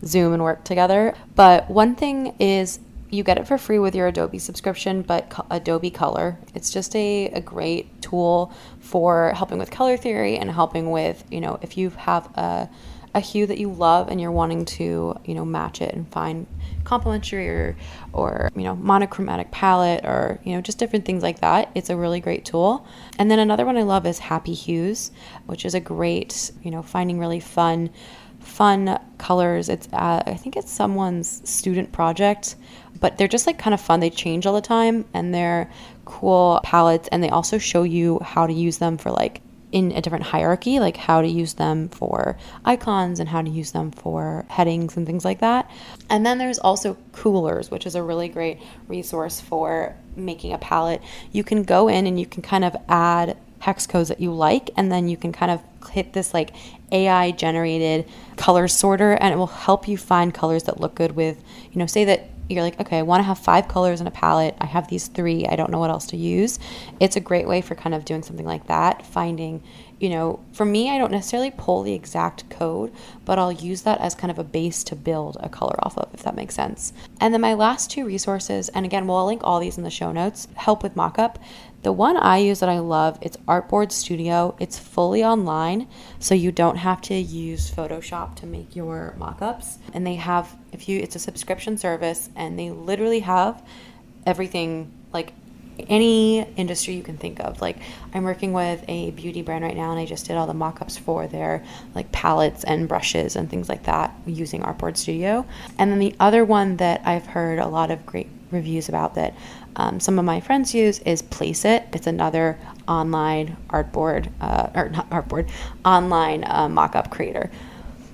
Zoom 0.06 0.34
and 0.34 0.44
work 0.44 0.64
together. 0.64 1.14
But 1.36 1.70
one 1.70 1.96
thing 1.96 2.36
is 2.40 2.80
you 3.10 3.24
get 3.24 3.38
it 3.38 3.48
for 3.48 3.58
free 3.58 3.80
with 3.80 3.96
your 3.96 4.08
Adobe 4.08 4.40
subscription, 4.40 5.02
but 5.02 5.32
Adobe 5.50 5.90
Color. 5.90 6.38
It's 6.54 6.72
just 6.72 6.96
a, 6.96 7.28
a 7.28 7.42
great 7.42 8.02
tool 8.02 8.52
for 8.80 9.32
helping 9.36 9.58
with 9.58 9.72
color 9.72 9.98
theory 9.98 10.38
and 10.38 10.52
helping 10.52 10.92
with, 10.92 11.24
you 11.32 11.40
know, 11.40 11.60
if 11.62 11.78
you 11.78 11.92
have 11.92 12.26
a 12.38 12.70
a 13.16 13.20
hue 13.22 13.48
that 13.48 13.58
you 13.58 13.72
love 13.72 14.10
and 14.10 14.20
you're 14.20 14.32
wanting 14.32 14.66
to, 14.66 15.16
you 15.24 15.34
know, 15.34 15.46
match 15.46 15.82
it 15.82 15.96
and 15.96 16.08
find 16.12 16.46
complementary 16.84 17.48
or, 17.48 17.78
or, 18.12 18.52
you 18.56 18.64
know, 18.64 18.76
monochromatic 18.76 19.50
palette 19.52 20.04
or, 20.04 20.38
you 20.44 20.54
know, 20.54 20.62
just 20.62 20.78
different 20.78 21.06
things 21.06 21.24
like 21.24 21.40
that. 21.40 21.72
It's 21.76 21.90
a 21.90 21.96
really 21.96 22.20
great 22.20 22.44
tool. 22.44 22.86
And 23.18 23.32
then 23.32 23.40
another 23.40 23.66
one 23.66 23.78
I 23.78 23.84
love 23.84 24.06
is 24.06 24.20
Happy 24.20 24.54
Hues, 24.54 25.12
which 25.46 25.64
is 25.64 25.74
a 25.74 25.80
great, 25.80 26.52
you 26.62 26.70
know, 26.70 26.82
finding 26.82 27.18
really 27.18 27.40
fun 27.40 27.90
fun 28.42 29.00
colors. 29.18 29.70
It's 29.70 29.88
uh, 29.94 30.22
I 30.26 30.36
think 30.36 30.58
it's 30.58 30.72
someone's 30.72 31.50
student 31.50 31.94
project, 31.94 32.58
but 33.00 33.18
they're 33.18 33.30
just 33.30 33.48
like 33.48 33.58
kind 33.58 33.74
of 33.74 33.80
fun. 33.80 34.02
They 34.02 34.10
change 34.10 34.46
all 34.46 34.54
the 34.54 34.62
time 34.62 35.06
and 35.14 35.34
they're 35.34 35.72
cool 36.04 36.60
palettes 36.64 37.08
and 37.14 37.24
they 37.24 37.30
also 37.30 37.58
show 37.58 37.84
you 37.84 38.20
how 38.22 38.46
to 38.46 38.54
use 38.54 38.78
them 38.78 38.98
for 38.98 39.10
like 39.10 39.42
in 39.72 39.92
a 39.92 40.02
different 40.02 40.26
hierarchy, 40.26 40.80
like 40.80 40.96
how 40.96 41.22
to 41.22 41.28
use 41.28 41.54
them 41.54 41.90
for 41.90 42.38
icons 42.64 43.20
and 43.20 43.28
how 43.28 43.42
to 43.42 43.50
use 43.50 43.72
them 43.72 43.92
for 43.92 44.46
headings 44.50 44.96
and 44.96 45.06
things 45.06 45.26
like 45.26 45.40
that. 45.40 45.70
And 46.10 46.26
then 46.26 46.38
there's 46.38 46.60
also 46.60 46.98
Coolors, 47.14 47.72
which 47.72 47.86
is 47.86 47.96
a 47.96 48.04
really 48.04 48.30
great 48.30 48.60
resource 48.88 49.42
for 49.42 49.96
making 50.16 50.54
a 50.54 50.58
palette. 50.58 51.02
You 51.32 51.44
can 51.44 51.64
go 51.64 51.88
in 51.88 52.08
and 52.08 52.20
you 52.20 52.26
can 52.26 52.42
kind 52.42 52.64
of 52.64 52.76
add 52.88 53.38
hex 53.60 53.88
codes 53.88 54.10
that 54.10 54.20
you 54.22 54.32
like, 54.32 54.70
and 54.78 54.92
then 54.92 55.08
you 55.08 55.18
can 55.18 55.32
kind 55.32 55.52
of 55.52 55.62
hit 55.90 56.14
this 56.14 56.34
like 56.34 56.52
AI 56.92 57.32
generated 57.32 58.08
color 58.38 58.68
sorter, 58.68 59.14
and 59.14 59.34
it 59.34 59.38
will 59.38 59.48
help 59.48 59.88
you 59.88 59.98
find 59.98 60.34
colors 60.34 60.64
that 60.64 60.80
look 60.80 60.94
good 60.96 61.16
with, 61.16 61.44
you 61.72 61.80
know, 61.80 61.88
say 61.88 62.06
that 62.06 62.30
you're 62.50 62.64
like, 62.64 62.80
okay, 62.80 63.00
I 63.00 63.02
want 63.02 63.20
to 63.20 63.24
have 63.24 63.40
five 63.40 63.68
colors 63.68 64.02
in 64.02 64.08
a 64.08 64.12
palette. 64.12 64.56
I 64.60 64.66
have 64.66 64.88
these 64.88 65.08
three. 65.08 65.46
I 65.48 65.56
don't 65.56 65.72
know 65.72 65.80
what 65.80 65.90
else 65.90 66.06
to 66.08 66.18
use. 66.18 66.60
It's 67.00 67.16
a 67.16 67.20
great 67.20 67.48
way 67.48 67.62
for 67.62 67.76
kind 67.76 67.96
of 67.96 68.06
doing 68.06 68.24
something 68.24 68.46
like 68.46 68.68
that. 68.68 69.06
Finding, 69.06 69.64
you 70.00 70.10
know, 70.10 70.40
for 70.54 70.66
me, 70.66 70.92
I 70.92 70.98
don't 70.98 71.12
necessarily 71.12 71.52
pull 71.52 71.82
the 71.82 71.94
exact 71.94 72.50
code, 72.50 72.92
but 73.26 73.40
I'll 73.40 73.52
use 73.52 73.82
that 73.82 74.00
as 74.00 74.14
kind 74.14 74.30
of 74.30 74.38
a 74.38 74.44
base 74.44 74.84
to 74.86 74.96
build 74.96 75.38
a 75.40 75.50
color 75.50 75.76
off 75.84 75.98
of, 75.98 76.14
if 76.14 76.24
that 76.24 76.36
makes 76.36 76.54
sense. 76.54 76.94
And 77.20 77.34
then 77.34 77.42
my 77.42 77.56
last 77.56 77.90
two 77.90 78.06
resources, 78.06 78.70
and 78.70 78.86
again, 78.86 79.08
we'll 79.08 79.26
link 79.26 79.42
all 79.44 79.60
these 79.60 79.78
in 79.78 79.84
the 79.84 79.90
show 79.90 80.12
notes, 80.12 80.48
help 80.56 80.84
with 80.84 80.96
mockup. 80.96 81.38
The 81.86 81.94
one 81.94 82.18
I 82.18 82.38
use 82.38 82.62
that 82.62 82.70
I 82.70 82.80
love, 82.80 83.20
it's 83.22 83.38
Artboard 83.48 83.92
Studio. 83.92 84.56
It's 84.60 84.80
fully 84.80 85.24
online, 85.24 85.88
so 86.18 86.34
you 86.34 86.52
don't 86.52 86.78
have 86.78 87.00
to 87.04 87.14
use 87.14 87.70
Photoshop 87.70 88.36
to 88.38 88.48
make 88.48 88.76
your 88.76 89.14
mockups. 89.20 89.78
And 89.94 90.04
they 90.04 90.16
have 90.16 90.58
if 90.72 90.90
you 90.90 91.00
it's 91.00 91.16
a 91.16 91.20
subscription 91.20 91.78
service 91.78 92.32
and 92.36 92.58
they 92.58 92.72
literally 92.72 93.20
have 93.20 93.64
everything 94.26 94.92
like 95.14 95.34
any 95.88 96.42
industry 96.56 96.96
you 96.96 97.04
can 97.04 97.18
think 97.18 97.40
of. 97.40 97.62
Like 97.62 97.78
I'm 98.16 98.24
working 98.24 98.52
with 98.52 98.84
a 98.88 99.12
beauty 99.12 99.44
brand 99.44 99.64
right 99.64 99.78
now 99.78 99.92
and 99.92 100.00
I 100.00 100.08
just 100.08 100.26
did 100.26 100.38
all 100.38 100.48
the 100.48 100.56
mock-ups 100.56 100.98
for 100.98 101.28
their 101.28 101.64
like 101.94 102.12
palettes 102.12 102.64
and 102.64 102.88
brushes 102.88 103.36
and 103.36 103.48
things 103.48 103.70
like 103.70 103.84
that 103.84 104.12
using 104.26 104.64
Artboard 104.64 104.98
Studio. 104.98 105.46
And 105.78 105.92
then 105.92 106.00
the 106.00 106.16
other 106.20 106.46
one 106.46 106.78
that 106.78 107.04
I've 107.06 107.28
heard 107.28 107.60
a 107.60 107.68
lot 107.68 107.92
of 107.92 108.08
great 108.08 108.30
reviews 108.50 108.90
about 108.90 109.16
that 109.16 109.36
um, 109.76 110.00
some 110.00 110.18
of 110.20 110.26
my 110.26 110.40
friends 110.40 110.74
use 110.74 111.00
is 111.00 111.22
Placeit. 111.22 111.94
It's 111.94 112.08
another 112.08 112.58
online 112.88 113.58
artboard, 113.70 114.32
uh, 114.42 114.70
or 114.74 114.90
not 114.90 115.10
artboard, 115.10 115.50
online 115.84 116.44
uh, 116.46 116.70
mock-up 116.70 117.10
creator. 117.12 117.50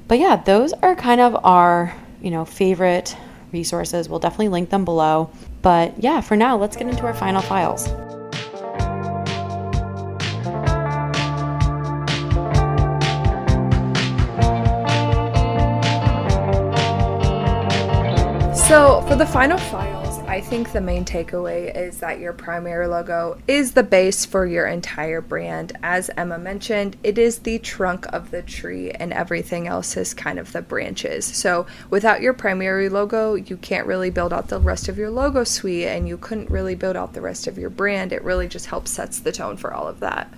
But 0.07 0.19
yeah, 0.19 0.37
those 0.37 0.73
are 0.73 0.95
kind 0.95 1.21
of 1.21 1.37
our, 1.45 1.95
you 2.21 2.31
know, 2.31 2.45
favorite 2.45 3.15
resources. 3.51 4.09
We'll 4.09 4.19
definitely 4.19 4.49
link 4.49 4.69
them 4.69 4.85
below. 4.85 5.29
But 5.61 6.01
yeah, 6.01 6.21
for 6.21 6.35
now, 6.35 6.57
let's 6.57 6.75
get 6.75 6.87
into 6.87 7.05
our 7.05 7.13
final 7.13 7.41
files. 7.41 7.85
So, 18.67 19.01
for 19.07 19.17
the 19.17 19.27
final 19.29 19.57
file, 19.57 20.00
I 20.41 20.43
think 20.43 20.71
the 20.71 20.81
main 20.81 21.05
takeaway 21.05 21.73
is 21.73 21.99
that 21.99 22.19
your 22.19 22.33
primary 22.33 22.87
logo 22.87 23.37
is 23.47 23.73
the 23.73 23.83
base 23.83 24.25
for 24.25 24.43
your 24.47 24.65
entire 24.65 25.21
brand. 25.21 25.77
As 25.83 26.09
Emma 26.17 26.39
mentioned, 26.39 26.97
it 27.03 27.19
is 27.19 27.37
the 27.37 27.59
trunk 27.59 28.07
of 28.11 28.31
the 28.31 28.41
tree, 28.41 28.89
and 28.89 29.13
everything 29.13 29.67
else 29.67 29.95
is 29.95 30.15
kind 30.15 30.39
of 30.39 30.51
the 30.51 30.63
branches. 30.63 31.25
So, 31.25 31.67
without 31.91 32.21
your 32.21 32.33
primary 32.33 32.89
logo, 32.89 33.35
you 33.35 33.55
can't 33.55 33.85
really 33.85 34.09
build 34.09 34.33
out 34.33 34.47
the 34.47 34.59
rest 34.59 34.89
of 34.89 34.97
your 34.97 35.11
logo 35.11 35.43
suite, 35.43 35.85
and 35.85 36.07
you 36.07 36.17
couldn't 36.17 36.49
really 36.49 36.73
build 36.73 36.97
out 36.97 37.13
the 37.13 37.21
rest 37.21 37.45
of 37.45 37.59
your 37.59 37.69
brand. 37.69 38.11
It 38.11 38.23
really 38.23 38.47
just 38.47 38.65
helps 38.65 38.89
sets 38.89 39.19
the 39.19 39.31
tone 39.31 39.57
for 39.57 39.71
all 39.71 39.87
of 39.87 39.99
that. 39.99 40.33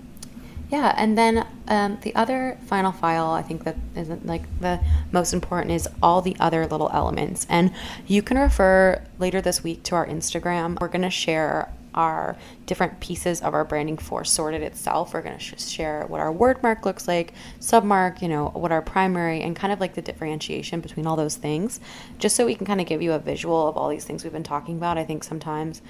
Yeah, 0.74 0.92
and 0.98 1.16
then 1.16 1.46
um, 1.68 2.00
the 2.02 2.16
other 2.16 2.58
final 2.66 2.92
file, 2.92 3.30
I 3.30 3.44
think 3.44 3.64
that 3.64 3.76
isn't 3.96 4.26
like 4.26 4.42
the 4.60 4.80
most 5.12 5.32
important, 5.32 5.72
is 5.72 5.88
all 6.02 6.24
the 6.24 6.36
other 6.40 6.66
little 6.66 6.90
elements. 6.92 7.46
And 7.48 7.72
you 8.08 8.24
can 8.24 8.40
refer 8.40 9.00
later 9.20 9.40
this 9.40 9.64
week 9.64 9.84
to 9.84 9.96
our 9.96 10.08
Instagram. 10.08 10.82
We're 10.82 10.88
going 10.88 11.04
to 11.04 11.12
share 11.12 11.72
our 11.94 12.36
different 12.66 13.00
pieces 13.00 13.40
of 13.44 13.54
our 13.54 13.64
branding 13.64 13.98
for 13.98 14.26
sorted 14.26 14.64
itself. 14.64 15.14
We're 15.14 15.22
going 15.22 15.38
to 15.38 15.44
sh- 15.44 15.62
share 15.62 16.06
what 16.08 16.20
our 16.20 16.32
word 16.32 16.64
mark 16.64 16.88
looks 16.88 17.08
like, 17.08 17.34
submark, 17.60 18.24
you 18.24 18.28
know, 18.28 18.48
what 18.48 18.72
our 18.72 18.82
primary, 18.82 19.44
and 19.44 19.56
kind 19.56 19.72
of 19.72 19.80
like 19.80 19.94
the 19.94 20.02
differentiation 20.02 20.80
between 20.80 21.06
all 21.06 21.16
those 21.16 21.36
things, 21.36 21.80
just 22.18 22.36
so 22.36 22.48
we 22.48 22.56
can 22.56 22.66
kind 22.66 22.82
of 22.82 22.88
give 22.88 23.00
you 23.00 23.14
a 23.14 23.20
visual 23.20 23.68
of 23.68 23.78
all 23.78 23.90
these 23.90 24.06
things 24.06 24.24
we've 24.24 24.34
been 24.34 24.42
talking 24.42 24.78
about. 24.78 24.98
I 24.98 25.04
think 25.04 25.24
sometimes 25.24 25.84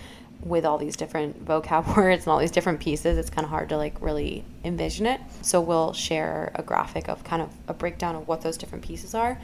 with 0.44 0.66
all 0.66 0.78
these 0.78 0.96
different 0.96 1.46
vocab 1.46 1.96
words 1.96 2.26
and 2.26 2.32
all 2.32 2.40
these 2.40 2.52
different 2.52 2.80
pieces, 2.80 3.18
it's 3.18 3.30
kind 3.30 3.46
of 3.46 3.50
hard 3.50 3.70
to 3.70 3.78
like 3.78 4.02
really 4.02 4.44
envision 4.64 5.06
it. 5.06 5.22
So 5.42 5.62
we'll 5.62 5.94
share 5.94 6.52
a 6.56 6.64
graphic 6.64 7.10
of 7.10 7.24
kind 7.24 7.42
of 7.42 7.50
a 7.68 7.74
breakdown 7.74 8.16
of 8.16 8.28
what 8.28 8.42
those 8.42 8.58
different 8.58 8.84
pieces 8.84 9.16
are. 9.16 9.40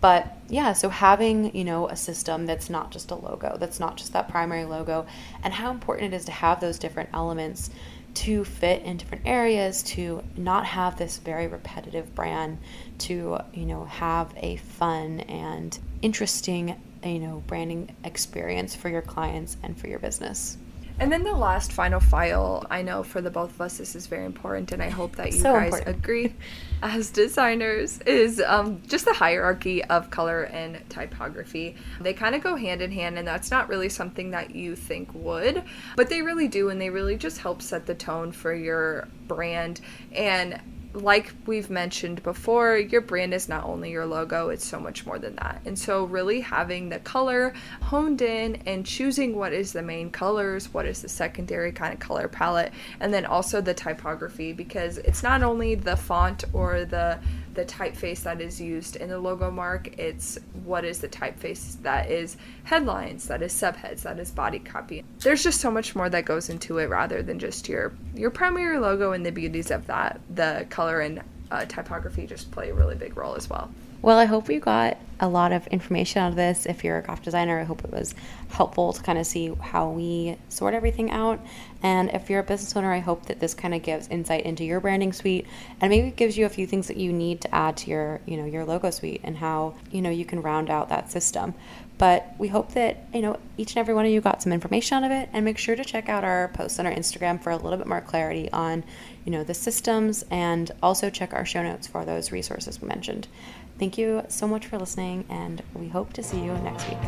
But 0.00 0.36
yeah, 0.48 0.74
so 0.74 0.90
having, 0.90 1.56
you 1.56 1.64
know, 1.64 1.88
a 1.88 1.96
system 1.96 2.44
that's 2.44 2.68
not 2.68 2.90
just 2.90 3.10
a 3.10 3.14
logo, 3.14 3.56
that's 3.58 3.80
not 3.80 3.96
just 3.96 4.12
that 4.12 4.28
primary 4.28 4.66
logo, 4.66 5.06
and 5.42 5.54
how 5.54 5.70
important 5.70 6.12
it 6.12 6.16
is 6.16 6.26
to 6.26 6.32
have 6.32 6.60
those 6.60 6.78
different 6.78 7.08
elements 7.14 7.70
to 8.14 8.44
fit 8.44 8.82
in 8.82 8.96
different 8.96 9.26
areas, 9.26 9.82
to 9.82 10.22
not 10.36 10.66
have 10.66 10.98
this 10.98 11.18
very 11.18 11.46
repetitive 11.46 12.14
brand, 12.14 12.58
to, 12.98 13.38
you 13.52 13.66
know, 13.66 13.84
have 13.86 14.32
a 14.36 14.56
fun 14.56 15.20
and 15.20 15.78
interesting 16.02 16.80
you 17.04 17.18
know 17.18 17.42
branding 17.46 17.94
experience 18.04 18.74
for 18.74 18.88
your 18.88 19.02
clients 19.02 19.56
and 19.62 19.78
for 19.78 19.88
your 19.88 19.98
business 19.98 20.56
And 21.00 21.10
then 21.10 21.24
the 21.24 21.32
last 21.32 21.72
final 21.72 21.98
file, 21.98 22.64
I 22.70 22.82
know 22.82 23.02
for 23.02 23.20
the 23.20 23.30
both 23.30 23.50
of 23.50 23.60
us, 23.60 23.78
this 23.78 23.96
is 23.96 24.06
very 24.06 24.24
important, 24.24 24.70
and 24.70 24.80
I 24.80 24.90
hope 24.90 25.16
that 25.16 25.32
you 25.32 25.40
So 25.40 25.52
guys 25.52 25.74
important. 25.74 25.96
agree 25.96 26.34
as 26.82 27.10
designers, 27.10 27.98
is 28.06 28.40
um, 28.40 28.80
just 28.86 29.04
the 29.04 29.12
hierarchy 29.12 29.82
of 29.86 30.10
color 30.10 30.44
and 30.44 30.88
typography. 30.88 31.74
They 32.00 32.12
kind 32.12 32.36
of 32.36 32.44
go 32.44 32.54
hand 32.54 32.80
in 32.80 32.92
hand, 32.92 33.18
and 33.18 33.26
that's 33.26 33.50
not 33.50 33.68
really 33.68 33.88
something 33.88 34.30
that 34.30 34.54
you 34.54 34.76
think 34.76 35.08
would, 35.14 35.64
but 35.96 36.08
they 36.10 36.22
really 36.22 36.46
do, 36.46 36.68
and 36.68 36.80
they 36.80 36.90
really 36.90 37.16
just 37.16 37.38
help 37.38 37.60
set 37.60 37.86
the 37.86 37.94
tone 37.96 38.30
for 38.30 38.54
your 38.54 39.08
brand. 39.26 39.80
And 40.12 40.60
like 40.94 41.34
we've 41.46 41.70
mentioned 41.70 42.22
before, 42.22 42.78
your 42.78 43.00
brand 43.00 43.34
is 43.34 43.48
not 43.48 43.64
only 43.64 43.90
your 43.90 44.06
logo, 44.06 44.48
it's 44.48 44.64
so 44.64 44.78
much 44.78 45.04
more 45.04 45.18
than 45.18 45.34
that. 45.36 45.60
And 45.64 45.78
so, 45.78 46.04
really 46.04 46.40
having 46.40 46.88
the 46.88 47.00
color 47.00 47.52
honed 47.82 48.22
in 48.22 48.62
and 48.66 48.86
choosing 48.86 49.36
what 49.36 49.52
is 49.52 49.72
the 49.72 49.82
main 49.82 50.10
colors, 50.10 50.72
what 50.72 50.86
is 50.86 51.02
the 51.02 51.08
secondary 51.08 51.72
kind 51.72 51.92
of 51.92 52.00
color 52.00 52.28
palette, 52.28 52.72
and 53.00 53.12
then 53.12 53.26
also 53.26 53.60
the 53.60 53.74
typography 53.74 54.52
because 54.52 54.98
it's 54.98 55.22
not 55.22 55.42
only 55.42 55.74
the 55.74 55.96
font 55.96 56.44
or 56.52 56.84
the 56.84 57.18
the 57.54 57.64
typeface 57.64 58.22
that 58.24 58.40
is 58.40 58.60
used 58.60 58.96
in 58.96 59.08
the 59.08 59.18
logo 59.18 59.50
mark, 59.50 59.98
it's 59.98 60.38
what 60.64 60.84
is 60.84 60.98
the 60.98 61.08
typeface 61.08 61.80
that 61.82 62.10
is 62.10 62.36
headlines, 62.64 63.26
that 63.28 63.42
is 63.42 63.52
subheads, 63.52 64.02
that 64.02 64.18
is 64.18 64.30
body 64.30 64.58
copy. 64.58 65.04
There's 65.20 65.42
just 65.42 65.60
so 65.60 65.70
much 65.70 65.94
more 65.94 66.08
that 66.10 66.24
goes 66.24 66.50
into 66.50 66.78
it 66.78 66.88
rather 66.88 67.22
than 67.22 67.38
just 67.38 67.68
your 67.68 67.92
your 68.14 68.30
primary 68.30 68.78
logo 68.78 69.12
and 69.12 69.24
the 69.24 69.32
beauties 69.32 69.70
of 69.70 69.86
that. 69.86 70.20
The 70.30 70.66
color 70.70 71.00
and 71.00 71.22
uh, 71.50 71.64
typography 71.66 72.26
just 72.26 72.50
play 72.50 72.70
a 72.70 72.74
really 72.74 72.96
big 72.96 73.16
role 73.16 73.34
as 73.34 73.48
well. 73.48 73.70
Well, 74.04 74.18
I 74.18 74.26
hope 74.26 74.50
you 74.50 74.60
got 74.60 74.98
a 75.18 75.26
lot 75.26 75.50
of 75.50 75.66
information 75.68 76.20
out 76.20 76.28
of 76.28 76.36
this. 76.36 76.66
If 76.66 76.84
you're 76.84 76.98
a 76.98 77.02
graphic 77.02 77.24
designer, 77.24 77.58
I 77.58 77.64
hope 77.64 77.82
it 77.84 77.90
was 77.90 78.14
helpful 78.50 78.92
to 78.92 79.02
kind 79.02 79.16
of 79.16 79.26
see 79.26 79.50
how 79.58 79.88
we 79.88 80.36
sort 80.50 80.74
everything 80.74 81.10
out. 81.10 81.40
And 81.82 82.10
if 82.10 82.28
you're 82.28 82.40
a 82.40 82.42
business 82.42 82.76
owner, 82.76 82.92
I 82.92 82.98
hope 82.98 83.24
that 83.26 83.40
this 83.40 83.54
kind 83.54 83.72
of 83.72 83.82
gives 83.82 84.08
insight 84.08 84.44
into 84.44 84.62
your 84.62 84.80
branding 84.80 85.14
suite 85.14 85.46
and 85.80 85.88
maybe 85.88 86.10
gives 86.10 86.36
you 86.36 86.44
a 86.44 86.50
few 86.50 86.66
things 86.66 86.86
that 86.88 86.98
you 86.98 87.14
need 87.14 87.40
to 87.40 87.54
add 87.54 87.78
to 87.78 87.90
your, 87.90 88.20
you 88.26 88.36
know, 88.36 88.44
your 88.44 88.66
logo 88.66 88.90
suite 88.90 89.22
and 89.24 89.38
how, 89.38 89.74
you 89.90 90.02
know, 90.02 90.10
you 90.10 90.26
can 90.26 90.42
round 90.42 90.68
out 90.68 90.90
that 90.90 91.10
system. 91.10 91.54
But 91.96 92.34
we 92.38 92.48
hope 92.48 92.72
that, 92.72 93.06
you 93.14 93.22
know, 93.22 93.38
each 93.56 93.70
and 93.70 93.78
every 93.78 93.94
one 93.94 94.04
of 94.04 94.10
you 94.10 94.20
got 94.20 94.42
some 94.42 94.52
information 94.52 94.98
out 95.02 95.10
of 95.10 95.12
it 95.12 95.30
and 95.32 95.46
make 95.46 95.56
sure 95.56 95.76
to 95.76 95.84
check 95.84 96.10
out 96.10 96.24
our 96.24 96.48
posts 96.48 96.78
on 96.78 96.84
our 96.84 96.92
Instagram 96.92 97.42
for 97.42 97.50
a 97.50 97.56
little 97.56 97.78
bit 97.78 97.86
more 97.86 98.02
clarity 98.02 98.50
on, 98.52 98.84
you 99.24 99.32
know, 99.32 99.44
the 99.44 99.54
systems 99.54 100.24
and 100.30 100.72
also 100.82 101.08
check 101.08 101.32
our 101.32 101.46
show 101.46 101.62
notes 101.62 101.86
for 101.86 102.04
those 102.04 102.32
resources 102.32 102.82
we 102.82 102.88
mentioned. 102.88 103.28
Thank 103.78 103.98
you 103.98 104.24
so 104.28 104.46
much 104.46 104.66
for 104.66 104.78
listening, 104.78 105.24
and 105.28 105.62
we 105.74 105.88
hope 105.88 106.12
to 106.14 106.22
see 106.22 106.40
you 106.40 106.52
next 106.58 106.88
week. 106.88 106.98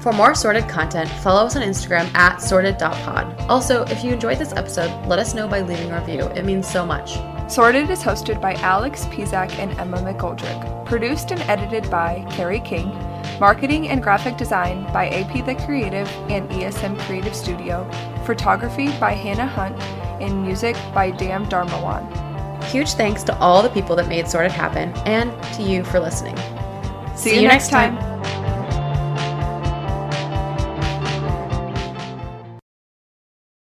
For 0.00 0.14
more 0.14 0.34
sorted 0.34 0.66
content, 0.66 1.10
follow 1.10 1.44
us 1.44 1.56
on 1.56 1.62
Instagram 1.62 2.12
at 2.14 2.38
sorted.pod. 2.38 3.38
Also, 3.50 3.84
if 3.84 4.02
you 4.02 4.14
enjoyed 4.14 4.38
this 4.38 4.54
episode, 4.54 4.90
let 5.06 5.18
us 5.18 5.34
know 5.34 5.46
by 5.46 5.60
leaving 5.60 5.90
a 5.90 6.00
review. 6.00 6.22
It 6.28 6.46
means 6.46 6.66
so 6.66 6.86
much. 6.86 7.18
Sorted 7.50 7.90
is 7.90 8.00
hosted 8.00 8.40
by 8.40 8.54
Alex 8.54 9.06
Pizak 9.06 9.50
and 9.58 9.72
Emma 9.72 9.96
McGoldrick. 9.96 10.86
Produced 10.86 11.32
and 11.32 11.40
edited 11.50 11.90
by 11.90 12.24
Carrie 12.30 12.60
King. 12.60 12.90
Marketing 13.40 13.88
and 13.88 14.00
graphic 14.00 14.36
design 14.36 14.84
by 14.92 15.08
AP 15.08 15.44
The 15.44 15.56
Creative 15.66 16.08
and 16.30 16.48
ESM 16.50 16.96
Creative 17.00 17.34
Studio. 17.34 17.90
Photography 18.24 18.96
by 19.00 19.14
Hannah 19.14 19.48
Hunt. 19.48 19.76
And 20.22 20.44
music 20.44 20.76
by 20.94 21.10
Dam 21.10 21.44
Dharmawan. 21.46 22.06
Huge 22.66 22.92
thanks 22.92 23.24
to 23.24 23.36
all 23.38 23.64
the 23.64 23.70
people 23.70 23.96
that 23.96 24.06
made 24.06 24.28
Sorted 24.28 24.52
happen 24.52 24.92
and 25.04 25.32
to 25.54 25.64
you 25.64 25.82
for 25.82 25.98
listening. 25.98 26.36
See, 27.16 27.42
you 27.42 27.48
next 27.48 27.70
time. 27.70 28.09